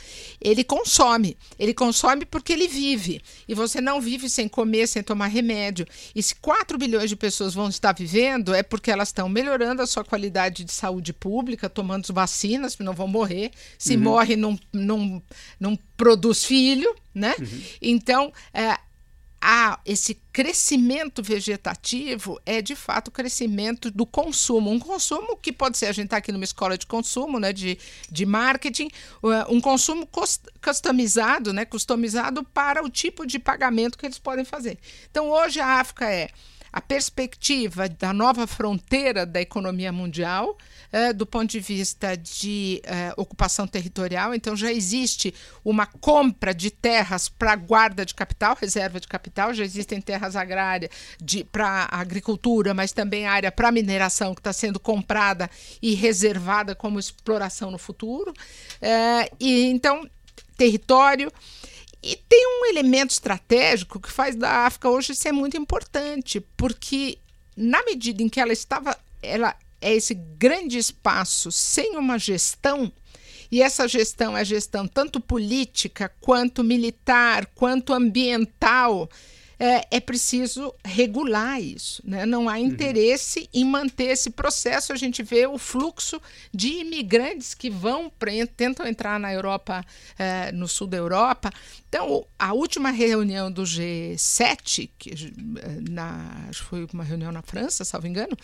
[0.40, 1.36] ele consome.
[1.58, 3.20] Ele consome porque ele vive.
[3.48, 5.84] E você não vive sem comer, sem tomar remédio.
[6.14, 9.86] E se 4 bilhões de pessoas vão estar vivendo, é porque elas estão melhorando a
[9.86, 13.50] sua qualidade de saúde pública, tomando vacinas, não vão morrer.
[13.76, 14.02] Se uhum.
[14.02, 15.20] morre, não, não,
[15.58, 17.34] não produz filho, né?
[17.36, 17.62] Uhum.
[17.82, 18.78] Então, é,
[19.40, 24.70] a esse crescimento vegetativo é de fato o crescimento do consumo.
[24.70, 27.78] Um consumo que pode ser, a gente está aqui numa escola de consumo, né, de,
[28.10, 28.88] de marketing,
[29.22, 30.06] uh, um consumo
[30.62, 34.78] customizado, né, customizado para o tipo de pagamento que eles podem fazer.
[35.10, 36.28] Então hoje a África é
[36.72, 40.56] a perspectiva da nova fronteira da economia mundial,
[40.92, 44.34] é, do ponto de vista de é, ocupação territorial.
[44.34, 49.64] Então, já existe uma compra de terras para guarda de capital, reserva de capital, já
[49.64, 50.90] existem terras agrárias
[51.50, 55.50] para agricultura, mas também área para mineração que está sendo comprada
[55.82, 58.32] e reservada como exploração no futuro.
[58.80, 60.08] É, e então,
[60.56, 61.32] território.
[62.02, 67.18] E tem um elemento estratégico que faz da África hoje ser muito importante, porque
[67.56, 72.92] na medida em que ela estava, ela é esse grande espaço sem uma gestão,
[73.50, 79.10] e essa gestão é gestão tanto política quanto militar, quanto ambiental,
[79.60, 82.02] é, é preciso regular isso.
[82.02, 82.24] Né?
[82.24, 82.64] Não há uhum.
[82.64, 83.60] interesse uhum.
[83.60, 84.90] em manter esse processo.
[84.90, 86.20] A gente vê o fluxo
[86.52, 88.10] de imigrantes que vão,
[88.56, 89.84] tentam entrar na Europa,
[90.18, 91.50] é, no sul da Europa.
[91.90, 97.42] Então, a última reunião do G7, que é, na, acho que foi uma reunião na
[97.42, 98.34] França, salvo engano,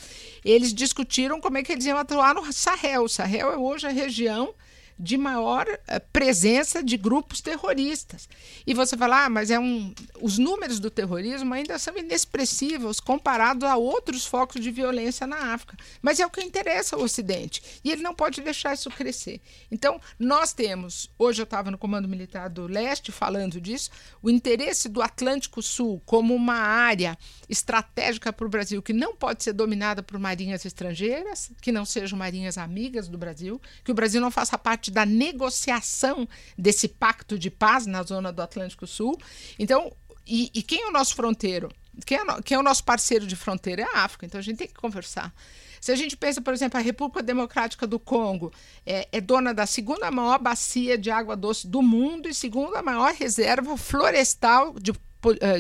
[0.45, 3.05] eles discutiram como é que eles iam atuar no Sahel.
[3.05, 4.55] O Sahel é hoje a região
[4.99, 8.29] de maior uh, presença de grupos terroristas.
[8.67, 13.65] E você fala, ah, mas é um, os números do terrorismo ainda são inexpressivos comparados
[13.65, 15.77] a outros focos de violência na África.
[16.01, 17.63] Mas é o que interessa ao Ocidente.
[17.85, 19.41] E ele não pode deixar isso crescer.
[19.71, 23.91] Então, nós temos, hoje eu estava no Comando Militar do Leste falando disso,
[24.23, 27.17] o interesse do Atlântico Sul como uma área
[27.49, 32.19] estratégica para o Brasil que não pode ser dominada por marinhas estrangeiras, que não sejam
[32.19, 37.39] marinhas amigas do Brasil, que o Brasil não faça parte parte da negociação desse pacto
[37.39, 39.19] de paz na zona do Atlântico Sul.
[39.59, 39.93] Então,
[40.27, 41.71] e, e quem é o nosso fronteiro?
[42.05, 43.83] Quem é, quem é o nosso parceiro de fronteira?
[43.83, 44.27] É a África.
[44.27, 45.33] Então a gente tem que conversar.
[45.81, 48.53] Se a gente pensa, por exemplo, a República Democrática do Congo
[48.85, 53.13] é, é dona da segunda maior bacia de água doce do mundo e segunda maior
[53.15, 54.93] reserva florestal de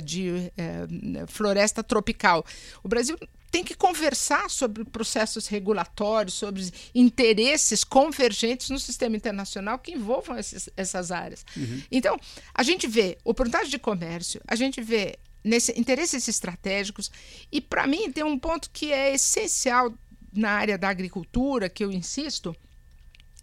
[0.04, 2.44] de é, floresta tropical.
[2.82, 3.18] O Brasil
[3.50, 10.68] tem que conversar sobre processos regulatórios, sobre interesses convergentes no sistema internacional que envolvam esses,
[10.76, 11.44] essas áreas.
[11.56, 11.82] Uhum.
[11.90, 12.18] Então,
[12.52, 17.10] a gente vê oportunidade de comércio, a gente vê nesse, interesses estratégicos,
[17.50, 19.94] e para mim tem um ponto que é essencial
[20.32, 22.54] na área da agricultura, que eu insisto,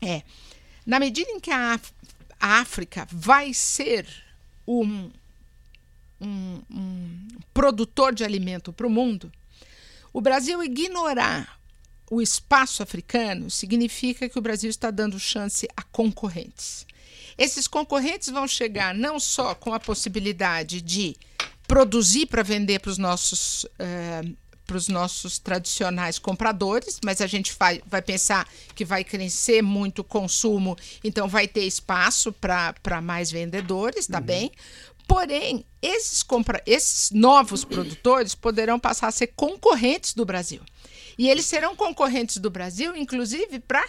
[0.02, 0.22] é
[0.86, 1.80] na medida em que a,
[2.40, 4.06] a África vai ser
[4.68, 5.10] um,
[6.24, 9.32] um, um produtor de alimento para o mundo,
[10.12, 11.60] o Brasil ignorar
[12.10, 16.86] o espaço africano significa que o Brasil está dando chance a concorrentes.
[17.38, 21.16] Esses concorrentes vão chegar não só com a possibilidade de
[21.68, 27.54] produzir para vender para os nossos uh, para os nossos tradicionais compradores, mas a gente
[27.60, 33.30] vai, vai pensar que vai crescer muito o consumo, então vai ter espaço para mais
[33.30, 34.24] vendedores, tá uhum.
[34.24, 34.52] bem?
[35.08, 36.26] Porém, esses,
[36.66, 40.62] esses novos produtores poderão passar a ser concorrentes do Brasil.
[41.18, 43.86] E eles serão concorrentes do Brasil, inclusive, para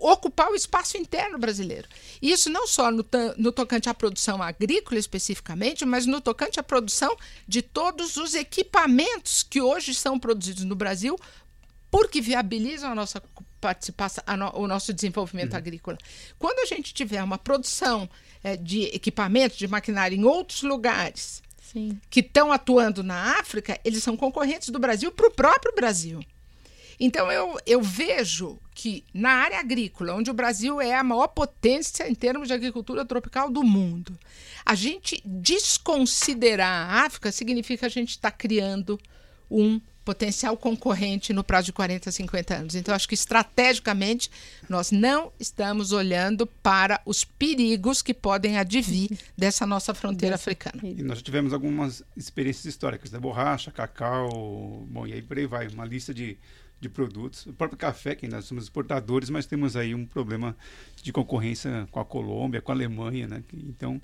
[0.00, 1.88] ocupar o espaço interno brasileiro.
[2.20, 3.06] E isso não só no,
[3.36, 9.42] no, tocante à produção agrícola especificamente, mas no tocante à produção de todos os equipamentos
[9.42, 11.18] que hoje são produzidos no Brasil,
[11.90, 13.22] porque viabilizam a nossa
[13.64, 15.58] participação, a no, o nosso desenvolvimento uhum.
[15.58, 15.96] agrícola.
[16.38, 18.06] Quando a gente tiver uma produção
[18.42, 21.98] é, de equipamentos, de maquinário em outros lugares Sim.
[22.10, 26.20] que estão atuando na África, eles são concorrentes do Brasil para o próprio Brasil.
[27.00, 32.06] Então, eu, eu vejo que na área agrícola, onde o Brasil é a maior potência
[32.06, 34.16] em termos de agricultura tropical do mundo,
[34.64, 39.00] a gente desconsiderar a África significa que a gente está criando
[39.50, 42.74] um potencial concorrente no prazo de 40, 50 anos.
[42.74, 44.30] Então, acho que estrategicamente
[44.68, 50.80] nós não estamos olhando para os perigos que podem advir dessa nossa fronteira africana.
[50.82, 53.22] E nós tivemos algumas experiências históricas, da né?
[53.22, 56.36] borracha, cacau, bom, e aí por aí vai, uma lista de
[56.84, 57.46] de produtos.
[57.46, 60.56] O próprio café, que nós somos exportadores, mas temos aí um problema
[61.02, 63.42] de concorrência com a Colômbia, com a Alemanha, né?
[63.54, 64.00] Então,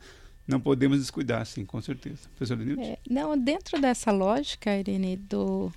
[0.50, 2.28] não podemos descuidar, sim, com certeza.
[2.36, 2.82] Professor Denilton?
[2.82, 5.72] É, não, dentro dessa lógica, Irene, do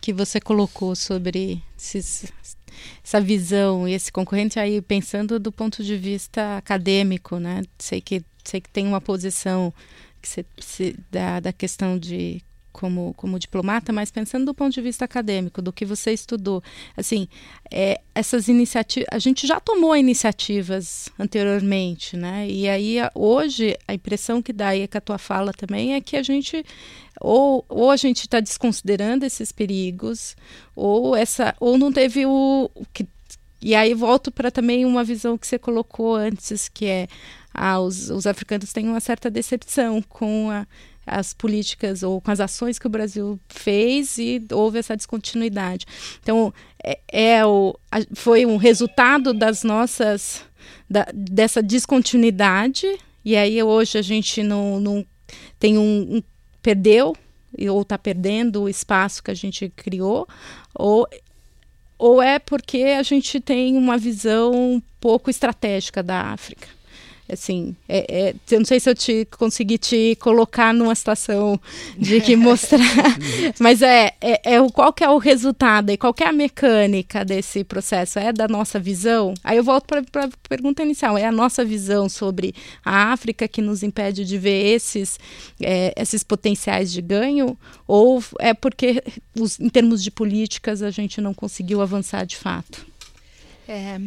[0.00, 2.32] que você colocou sobre esses,
[3.02, 7.62] essa visão e esse concorrente aí pensando do ponto de vista acadêmico, né?
[7.78, 9.74] Sei que sei que tem uma posição
[10.22, 12.42] que se, se, da, da questão de
[12.76, 16.62] como, como diplomata, mas pensando do ponto de vista acadêmico, do que você estudou,
[16.94, 17.26] assim,
[17.72, 22.46] é, essas iniciativas, a gente já tomou iniciativas anteriormente, né?
[22.46, 26.02] E aí hoje a impressão que dá e é que a tua fala também é
[26.02, 26.62] que a gente
[27.18, 30.36] ou, ou a gente está desconsiderando esses perigos,
[30.74, 33.06] ou essa, ou não teve o, o que
[33.62, 37.08] e aí volto para também uma visão que você colocou antes, que é
[37.54, 40.66] ah, os, os africanos têm uma certa decepção com a,
[41.06, 45.86] as políticas ou com as ações que o Brasil fez e houve essa descontinuidade.
[46.20, 50.44] Então, é, é o, a, foi um resultado das nossas,
[50.90, 52.86] da, dessa descontinuidade,
[53.24, 55.06] e aí hoje a gente não, não
[55.58, 56.22] tem um, um
[56.60, 57.14] perdeu
[57.70, 60.28] ou está perdendo o espaço que a gente criou,
[60.74, 61.08] ou,
[61.96, 66.75] ou é porque a gente tem uma visão pouco estratégica da África
[67.28, 71.60] assim, é, é, eu não sei se eu te consegui te colocar numa situação
[71.98, 72.80] de que mostrar,
[73.58, 76.32] mas é, é, é, o, qual que é o resultado e qual que é a
[76.32, 78.18] mecânica desse processo?
[78.18, 79.34] É da nossa visão?
[79.42, 83.60] Aí eu volto para a pergunta inicial, é a nossa visão sobre a África que
[83.60, 85.18] nos impede de ver esses,
[85.60, 89.02] é, esses potenciais de ganho ou é porque
[89.38, 92.86] os, em termos de políticas a gente não conseguiu avançar de fato?
[93.68, 93.98] É,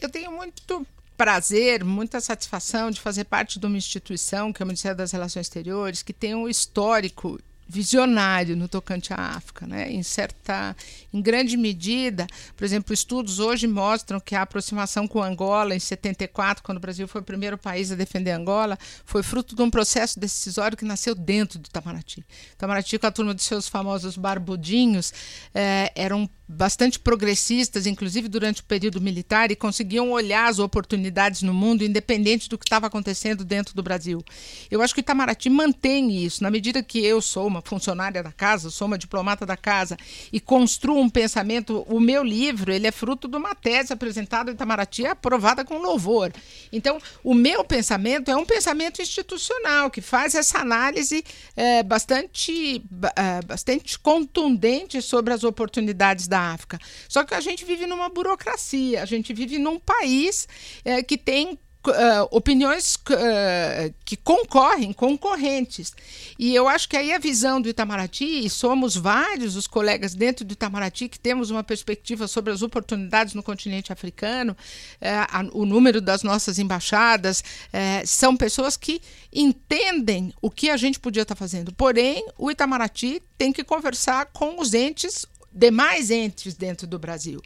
[0.00, 0.86] eu tenho muito
[1.18, 5.46] prazer, muita satisfação de fazer parte de uma instituição, que é o Ministério das Relações
[5.46, 9.92] Exteriores, que tem um histórico visionário no tocante à África, né?
[9.92, 10.74] Em certa,
[11.12, 12.26] em grande medida,
[12.56, 17.06] por exemplo, estudos hoje mostram que a aproximação com Angola em 74, quando o Brasil
[17.06, 21.14] foi o primeiro país a defender Angola, foi fruto de um processo decisório que nasceu
[21.14, 22.24] dentro do Itamaraty.
[22.54, 25.12] Itamaraty, com a turma dos seus famosos barbudinhos,
[25.54, 31.52] eh, eram bastante progressistas, inclusive durante o período militar, e conseguiam olhar as oportunidades no
[31.52, 34.24] mundo, independente do que estava acontecendo dentro do Brasil.
[34.70, 38.22] Eu acho que o Itamaraty mantém isso, na medida que eu sou uma uma funcionária
[38.22, 39.96] da casa, sou uma diplomata da casa
[40.32, 41.84] e construo um pensamento.
[41.88, 46.32] O meu livro ele é fruto de uma tese apresentada em Itamaraty, aprovada com louvor.
[46.72, 51.24] Então, o meu pensamento é um pensamento institucional que faz essa análise
[51.56, 52.82] é, bastante,
[53.16, 56.78] é, bastante contundente sobre as oportunidades da África.
[57.08, 60.46] Só que a gente vive numa burocracia, a gente vive num país
[60.84, 65.94] é, que tem Uh, opiniões uh, que concorrem, concorrentes.
[66.38, 70.44] E eu acho que aí a visão do Itamaraty, e somos vários os colegas dentro
[70.44, 74.56] do Itamaraty que temos uma perspectiva sobre as oportunidades no continente africano,
[75.00, 77.42] uh, o número das nossas embaixadas,
[78.04, 79.00] são pessoas que
[79.32, 81.72] entendem o que a gente podia estar fazendo.
[81.72, 87.40] Porém, o Itamaraty tem que conversar com os entes, demais entes dentro do Brasil.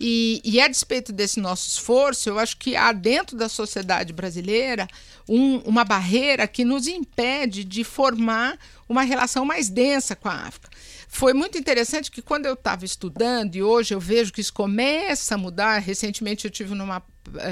[0.00, 4.88] E, e a despeito desse nosso esforço, eu acho que há dentro da sociedade brasileira
[5.28, 10.68] um, uma barreira que nos impede de formar uma relação mais densa com a África.
[11.08, 15.34] Foi muito interessante que quando eu estava estudando, e hoje eu vejo que isso começa
[15.34, 17.02] a mudar, recentemente eu tive numa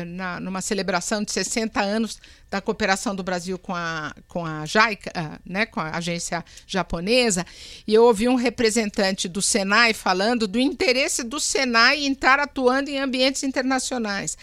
[0.06, 2.18] na, numa celebração de 60 anos
[2.50, 7.46] da cooperação do Brasil com a, com a JICA, eh, né, com a agência japonesa,
[7.86, 12.90] e eu ouvi um representante do Senai falando do interesse do Senai em estar atuando
[12.90, 14.36] em ambientes internacionais.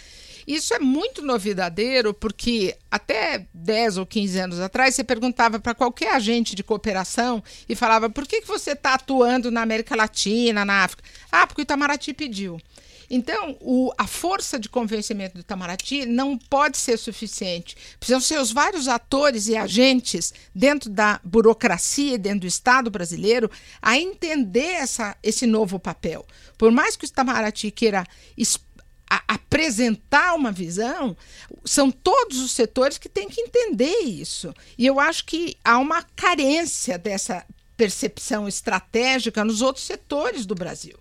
[0.47, 6.15] Isso é muito novidadeiro, porque até 10 ou 15 anos atrás, você perguntava para qualquer
[6.15, 10.85] agente de cooperação e falava: por que, que você está atuando na América Latina, na
[10.85, 11.03] África?
[11.29, 12.61] Ah, porque o Itamaraty pediu.
[13.09, 17.75] Então, o, a força de convencimento do Itamaraty não pode ser suficiente.
[17.99, 23.49] Precisam ser os vários atores e agentes dentro da burocracia, dentro do Estado brasileiro,
[23.81, 26.25] a entender essa, esse novo papel.
[26.57, 28.05] Por mais que o Itamaraty queira
[29.27, 31.15] apresentar uma visão,
[31.63, 34.53] são todos os setores que têm que entender isso.
[34.77, 37.45] E eu acho que há uma carência dessa
[37.77, 40.97] percepção estratégica nos outros setores do Brasil.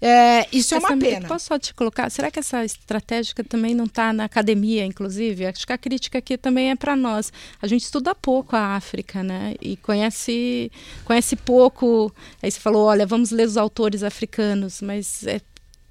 [0.00, 1.28] É, isso é uma pena.
[1.28, 2.10] Posso só te colocar?
[2.10, 5.46] Será que essa estratégica também não está na academia, inclusive?
[5.46, 7.32] Acho que a crítica aqui também é para nós.
[7.60, 9.54] A gente estuda pouco a África, né?
[9.60, 10.70] E conhece,
[11.04, 12.14] conhece pouco.
[12.42, 15.40] Aí você falou, olha, vamos ler os autores africanos, mas é,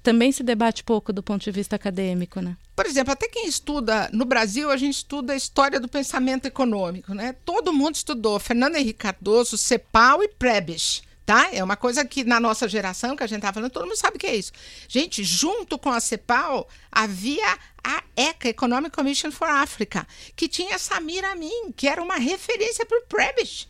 [0.02, 2.56] também se debate pouco do ponto de vista acadêmico, né?
[2.76, 7.14] Por exemplo, até quem estuda no Brasil, a gente estuda a história do pensamento econômico,
[7.14, 7.34] né?
[7.44, 11.48] Todo mundo estudou Fernando Henrique Cardoso, Cepal e Prebisch tá?
[11.52, 14.16] É uma coisa que na nossa geração, que a gente estava falando, todo mundo sabe
[14.16, 14.52] o que é isso.
[14.88, 20.06] Gente, junto com a CEPAL, havia a ECA, Economic Commission for Africa,
[20.36, 23.68] que tinha Samir Amin, que era uma referência para o Prebisch.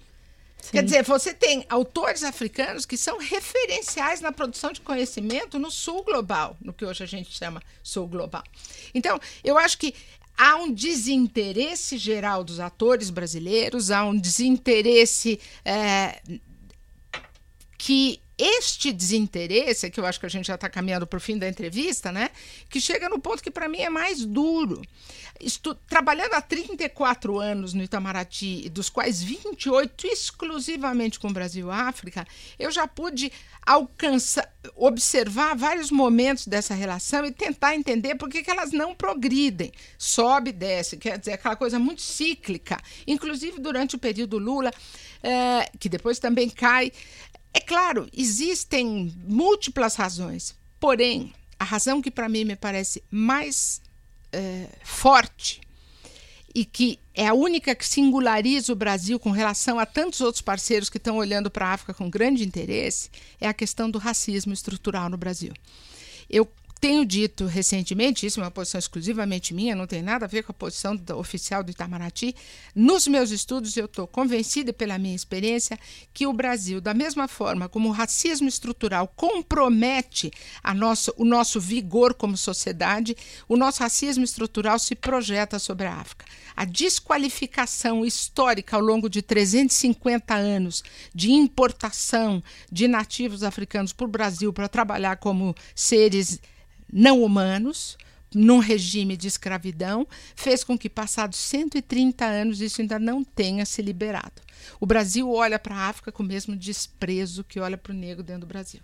[0.70, 6.02] Quer dizer, você tem autores africanos que são referenciais na produção de conhecimento no sul
[6.02, 8.42] global, no que hoje a gente chama sul global.
[8.94, 9.94] Então, eu acho que
[10.36, 16.20] há um desinteresse geral dos atores brasileiros, há um desinteresse é,
[17.84, 21.36] que este desinteresse, que eu acho que a gente já está caminhando para o fim
[21.36, 22.30] da entrevista, né?
[22.70, 24.80] Que chega no ponto que para mim é mais duro.
[25.38, 32.26] Estou trabalhando há 34 anos no Itamaraty, dos quais 28 exclusivamente com Brasil e África,
[32.58, 33.30] eu já pude
[33.66, 39.72] alcançar, observar vários momentos dessa relação e tentar entender por que, elas não progridem.
[39.98, 44.70] Sobe e desce, quer dizer, aquela coisa muito cíclica, inclusive durante o período Lula,
[45.22, 46.90] é, que depois também cai.
[47.54, 53.80] É claro, existem múltiplas razões, porém, a razão que para mim me parece mais
[54.32, 55.60] é, forte
[56.52, 60.90] e que é a única que singulariza o Brasil com relação a tantos outros parceiros
[60.90, 63.08] que estão olhando para a África com grande interesse
[63.40, 65.52] é a questão do racismo estrutural no Brasil.
[66.28, 66.48] Eu
[66.84, 70.52] tenho dito recentemente, isso é uma posição exclusivamente minha, não tem nada a ver com
[70.52, 72.36] a posição do, oficial do Itamaraty.
[72.74, 75.78] Nos meus estudos, eu estou convencida pela minha experiência
[76.12, 80.30] que o Brasil, da mesma forma como o racismo estrutural compromete
[80.62, 83.16] a nosso, o nosso vigor como sociedade,
[83.48, 86.26] o nosso racismo estrutural se projeta sobre a África.
[86.54, 94.10] A desqualificação histórica ao longo de 350 anos de importação de nativos africanos para o
[94.10, 96.38] Brasil para trabalhar como seres
[96.94, 97.98] não humanos,
[98.32, 103.82] num regime de escravidão, fez com que, passados 130 anos, isso ainda não tenha se
[103.82, 104.40] liberado.
[104.78, 108.22] O Brasil olha para a África com o mesmo desprezo que olha para o negro
[108.22, 108.80] dentro do Brasil.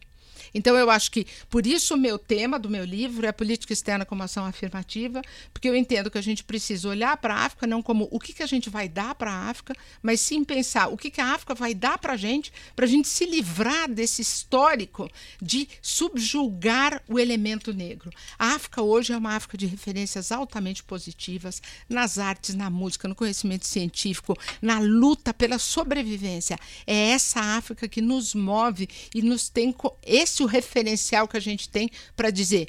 [0.54, 4.04] Então, eu acho que, por isso, o meu tema do meu livro é política externa
[4.04, 5.22] como ação afirmativa,
[5.52, 8.32] porque eu entendo que a gente precisa olhar para a África não como o que,
[8.32, 11.34] que a gente vai dar para a África, mas sim pensar o que, que a
[11.34, 15.10] África vai dar para a gente, para a gente se livrar desse histórico
[15.40, 18.10] de subjugar o elemento negro.
[18.38, 23.14] A África hoje é uma África de referências altamente positivas nas artes, na música, no
[23.14, 26.58] conhecimento científico, na luta pela sobrevivência.
[26.86, 31.68] É essa África que nos move e nos tem esse o referencial que a gente
[31.68, 32.68] tem para dizer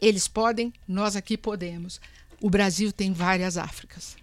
[0.00, 2.00] eles podem, nós aqui podemos.
[2.40, 4.16] O Brasil tem várias Áfricas.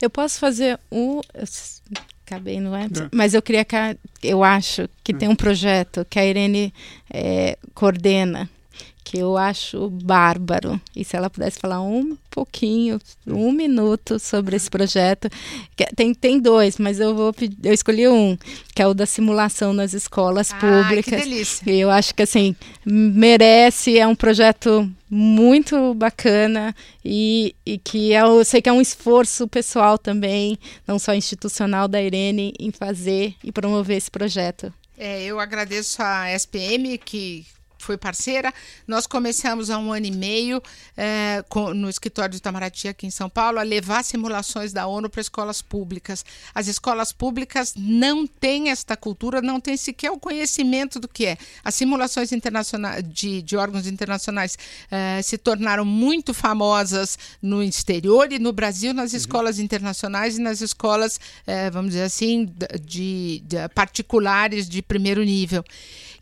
[0.00, 1.20] Eu posso fazer um.
[2.24, 2.88] Acabei, não é?
[3.12, 3.76] Mas eu queria que.
[4.22, 6.72] Eu acho que tem um projeto que a Irene
[7.10, 8.48] é, coordena
[9.04, 10.80] que eu acho bárbaro.
[10.94, 15.28] E se ela pudesse falar um pouquinho, um minuto sobre esse projeto.
[15.94, 18.36] Tem, tem dois, mas eu vou eu escolhi um,
[18.74, 21.14] que é o da simulação nas escolas ah, públicas.
[21.14, 21.70] Que delícia.
[21.70, 26.74] E eu acho que assim, merece, é um projeto muito bacana
[27.04, 31.86] e, e que é, eu sei que é um esforço pessoal também, não só institucional
[31.86, 34.72] da Irene, em fazer e promover esse projeto.
[34.96, 37.44] É, eu agradeço a SPM que
[37.82, 38.52] foi parceira.
[38.86, 40.62] Nós começamos há um ano e meio
[40.96, 45.10] é, com, no escritório do Itamaraty aqui em São Paulo a levar simulações da ONU
[45.10, 46.24] para escolas públicas.
[46.54, 51.36] As escolas públicas não têm esta cultura, não têm sequer o conhecimento do que é.
[51.64, 54.56] As simulações internacionais de, de órgãos internacionais
[54.90, 59.18] é, se tornaram muito famosas no exterior e no Brasil nas uhum.
[59.18, 62.48] escolas internacionais e nas escolas, é, vamos dizer assim,
[62.80, 65.64] de, de particulares de primeiro nível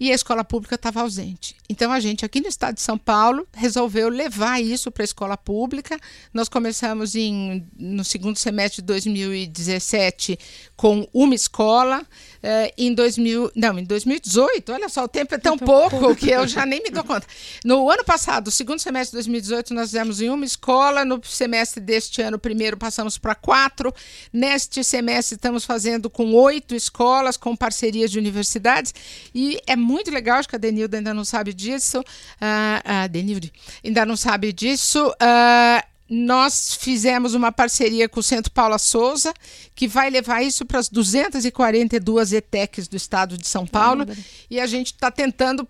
[0.01, 1.50] e a escola pública estava ausente.
[1.69, 5.37] Então a gente aqui no estado de São Paulo resolveu levar isso para a escola
[5.37, 5.99] pública.
[6.33, 10.39] Nós começamos em, no segundo semestre de 2017
[10.77, 12.05] com uma escola.
[12.43, 16.49] Uh, em 2000, não, em 2018, olha só, o tempo é tão pouco que eu
[16.49, 17.27] já nem me dou conta.
[17.65, 21.05] No ano passado, segundo semestre de 2018, nós fizemos em uma escola.
[21.05, 23.93] No semestre deste ano, primeiro, passamos para quatro.
[24.33, 28.95] Neste semestre, estamos fazendo com oito escolas, com parcerias de universidades.
[29.35, 32.01] E é muito legal, acho que a Denilda ainda não sabe disso.
[32.01, 33.53] Uh, uh, Denilde
[33.85, 35.09] ainda não sabe disso.
[35.09, 39.33] Uh, nós fizemos uma parceria com o Centro Paula Souza,
[39.77, 44.05] que vai levar isso para as 242 ETECs do estado de São Paulo.
[44.51, 45.69] E a gente está tentando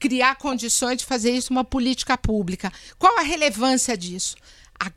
[0.00, 2.72] criar condições de fazer isso uma política pública.
[2.98, 4.36] Qual a relevância disso?
[4.80, 4.90] A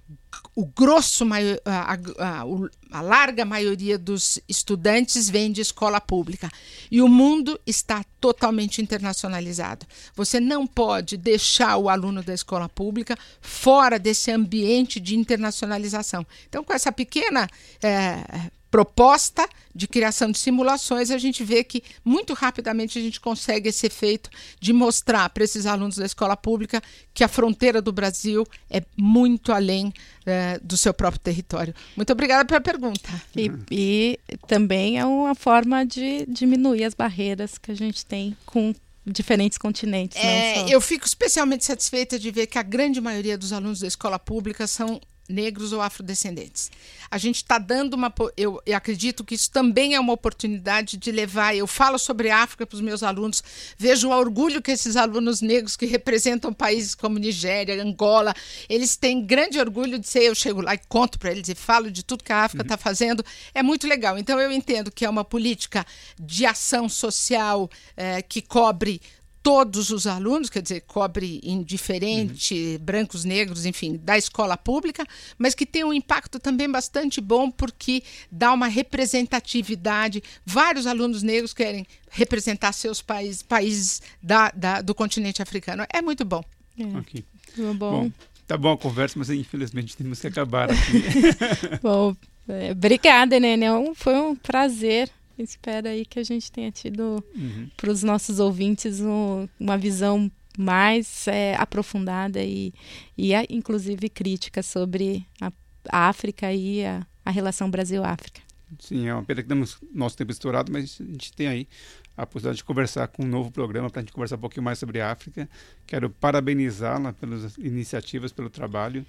[0.62, 1.26] o grosso,
[1.66, 2.44] a, a,
[2.92, 6.52] a, larga maioria dos estudantes vem de escola pública.
[6.92, 9.88] E o mundo está totalmente internacionalizado.
[10.16, 16.24] Você não pode deixar o aluno da escola pública fora desse ambiente de internacionalização.
[16.48, 17.50] Então, com essa pequena
[17.82, 23.70] é, proposta de criação de simulações, a gente vê que muito rapidamente a gente consegue
[23.70, 26.82] esse efeito de mostrar para esses alunos da escola pública
[27.14, 29.94] que a fronteira do Brasil é muito além
[30.26, 31.74] é, do seu próprio território.
[31.96, 33.10] Muito obrigada pela pergunta.
[33.36, 38.74] E, e também é uma forma de diminuir as barreiras que a gente tem com
[39.06, 40.18] diferentes continentes.
[40.18, 44.20] É, eu fico especialmente satisfeita de ver que a grande maioria dos alunos da escola
[44.20, 45.02] pública são
[45.32, 46.70] negros ou afrodescendentes.
[47.10, 48.14] A gente está dando uma.
[48.38, 51.56] Eu, eu, acredito que isso também é uma oportunidade de levar.
[51.56, 53.44] Eu falo sobre África para os meus alunos,
[53.78, 58.34] vejo o orgulho que esses alunos negros que representam países como Nigéria, Angola,
[58.70, 60.24] eles têm grande orgulho de ser.
[60.24, 62.76] Eu chego lá e conto para eles e falo de tudo que a África está
[62.76, 62.82] uhum.
[62.82, 63.26] fazendo.
[63.54, 64.18] É muito legal.
[64.18, 65.86] Então, eu entendo que é uma política
[66.20, 69.02] de ação social é, que cobre
[69.44, 72.86] todos os alunos, quer dizer, cobre indiferente, uhum.
[72.86, 75.06] brancos, negros, enfim, da escola pública,
[75.38, 80.22] mas que tem um impacto também bastante bom porque dá uma representatividade.
[80.46, 85.86] Vários alunos negros querem representar seus países, países da, da do continente africano.
[85.92, 86.44] É muito bom.
[86.78, 86.98] É.
[87.00, 87.26] Okay.
[87.58, 87.74] Bom.
[87.74, 88.12] bom.
[88.48, 91.04] Tá bom a conversa, mas infelizmente temos que acabar aqui.
[91.82, 92.16] bom,
[92.48, 93.68] é, obrigada, Nenê.
[93.96, 95.10] Foi um prazer
[95.50, 97.70] espera aí que a gente tenha tido uhum.
[97.76, 102.74] para os nossos ouvintes um, uma visão mais é, aprofundada e,
[103.18, 105.52] e a, inclusive crítica sobre a,
[105.90, 108.42] a África e a, a relação Brasil-África.
[108.80, 111.68] Sim, é uma pena que temos nosso tempo estourado, mas a gente tem aí
[112.16, 114.80] a possibilidade de conversar com um novo programa para a gente conversar um pouquinho mais
[114.80, 115.50] sobre a África.
[115.86, 119.06] Quero parabenizá-la pelas iniciativas, pelo trabalho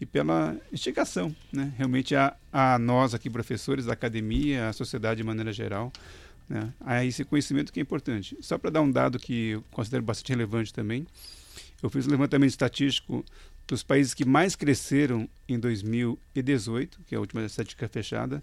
[0.00, 1.72] e pela instigação, né?
[1.76, 5.92] realmente a, a nós aqui, professores da academia, a sociedade de maneira geral,
[6.48, 6.72] né?
[6.80, 8.36] a esse conhecimento que é importante.
[8.40, 11.06] Só para dar um dado que eu considero bastante relevante também,
[11.82, 13.24] eu fiz um levantamento estatístico
[13.66, 18.42] dos países que mais cresceram em 2018, que é a última estatística fechada,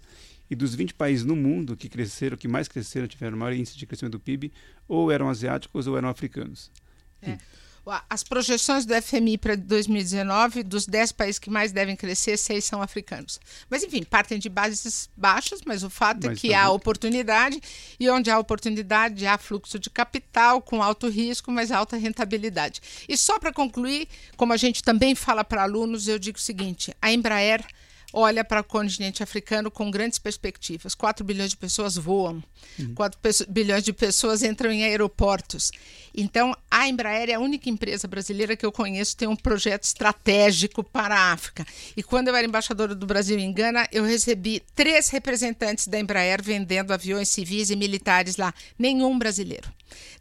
[0.50, 3.86] E dos 20 países no mundo que cresceram, que mais cresceram, tiveram maior índice de
[3.86, 4.52] crescimento do PIB,
[4.86, 6.70] ou eram asiáticos ou eram africanos.
[7.22, 7.38] É.
[8.08, 12.80] As projeções do FMI para 2019, dos 10 países que mais devem crescer, seis são
[12.80, 13.38] africanos.
[13.68, 16.70] Mas, enfim, partem de bases baixas, mas o fato é mas é que tá há
[16.70, 17.60] oportunidade,
[18.00, 22.80] e onde há oportunidade, há fluxo de capital com alto risco, mas alta rentabilidade.
[23.06, 26.94] E só para concluir, como a gente também fala para alunos, eu digo o seguinte:
[27.02, 27.64] a Embraer
[28.14, 30.94] olha para o continente africano com grandes perspectivas.
[30.94, 32.42] 4 bilhões de pessoas voam,
[32.78, 32.94] uhum.
[32.94, 35.72] 4 bilhões de pessoas entram em aeroportos.
[36.16, 39.82] Então, a Embraer é a única empresa brasileira que eu conheço que tem um projeto
[39.82, 41.66] estratégico para a África.
[41.96, 46.40] E quando eu era embaixadora do Brasil em Gana, eu recebi três representantes da Embraer
[46.40, 49.68] vendendo aviões civis e militares lá, nenhum brasileiro.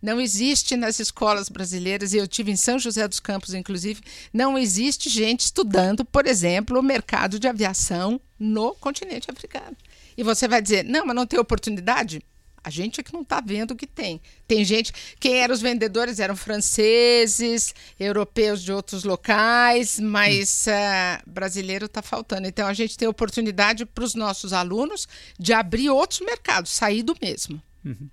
[0.02, 4.02] Não existe nas escolas brasileiras, e eu tive em São José dos Campos, inclusive,
[4.32, 9.76] não existe gente estudando, por exemplo, o mercado de aviação no continente africano.
[10.18, 12.22] E você vai dizer, não, mas não tem oportunidade?
[12.64, 14.22] A gente é que não está vendo que tem.
[14.48, 14.94] Tem gente.
[15.20, 22.48] Quem eram os vendedores eram franceses, europeus de outros locais, mas uh, brasileiro está faltando.
[22.48, 25.08] Então a gente tem oportunidade para os nossos alunos
[25.38, 27.62] de abrir outros mercados, sair do mesmo.
[27.84, 28.10] Uhum.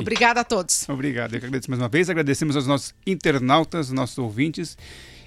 [0.00, 0.88] Obrigada a todos.
[0.88, 1.34] Obrigado.
[1.34, 2.10] Eu que agradeço mais uma vez.
[2.10, 4.76] Agradecemos aos nossos internautas, nossos ouvintes.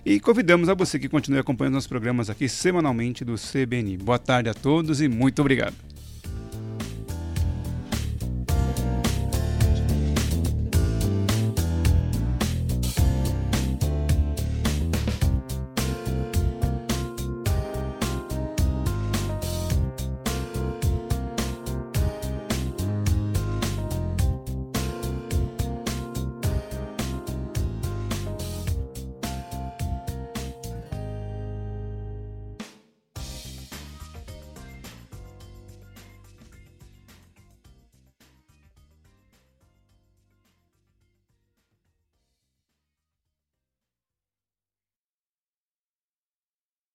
[0.05, 3.97] E convidamos a você que continue acompanhando nossos programas aqui semanalmente do CBN.
[3.97, 5.92] Boa tarde a todos e muito obrigado.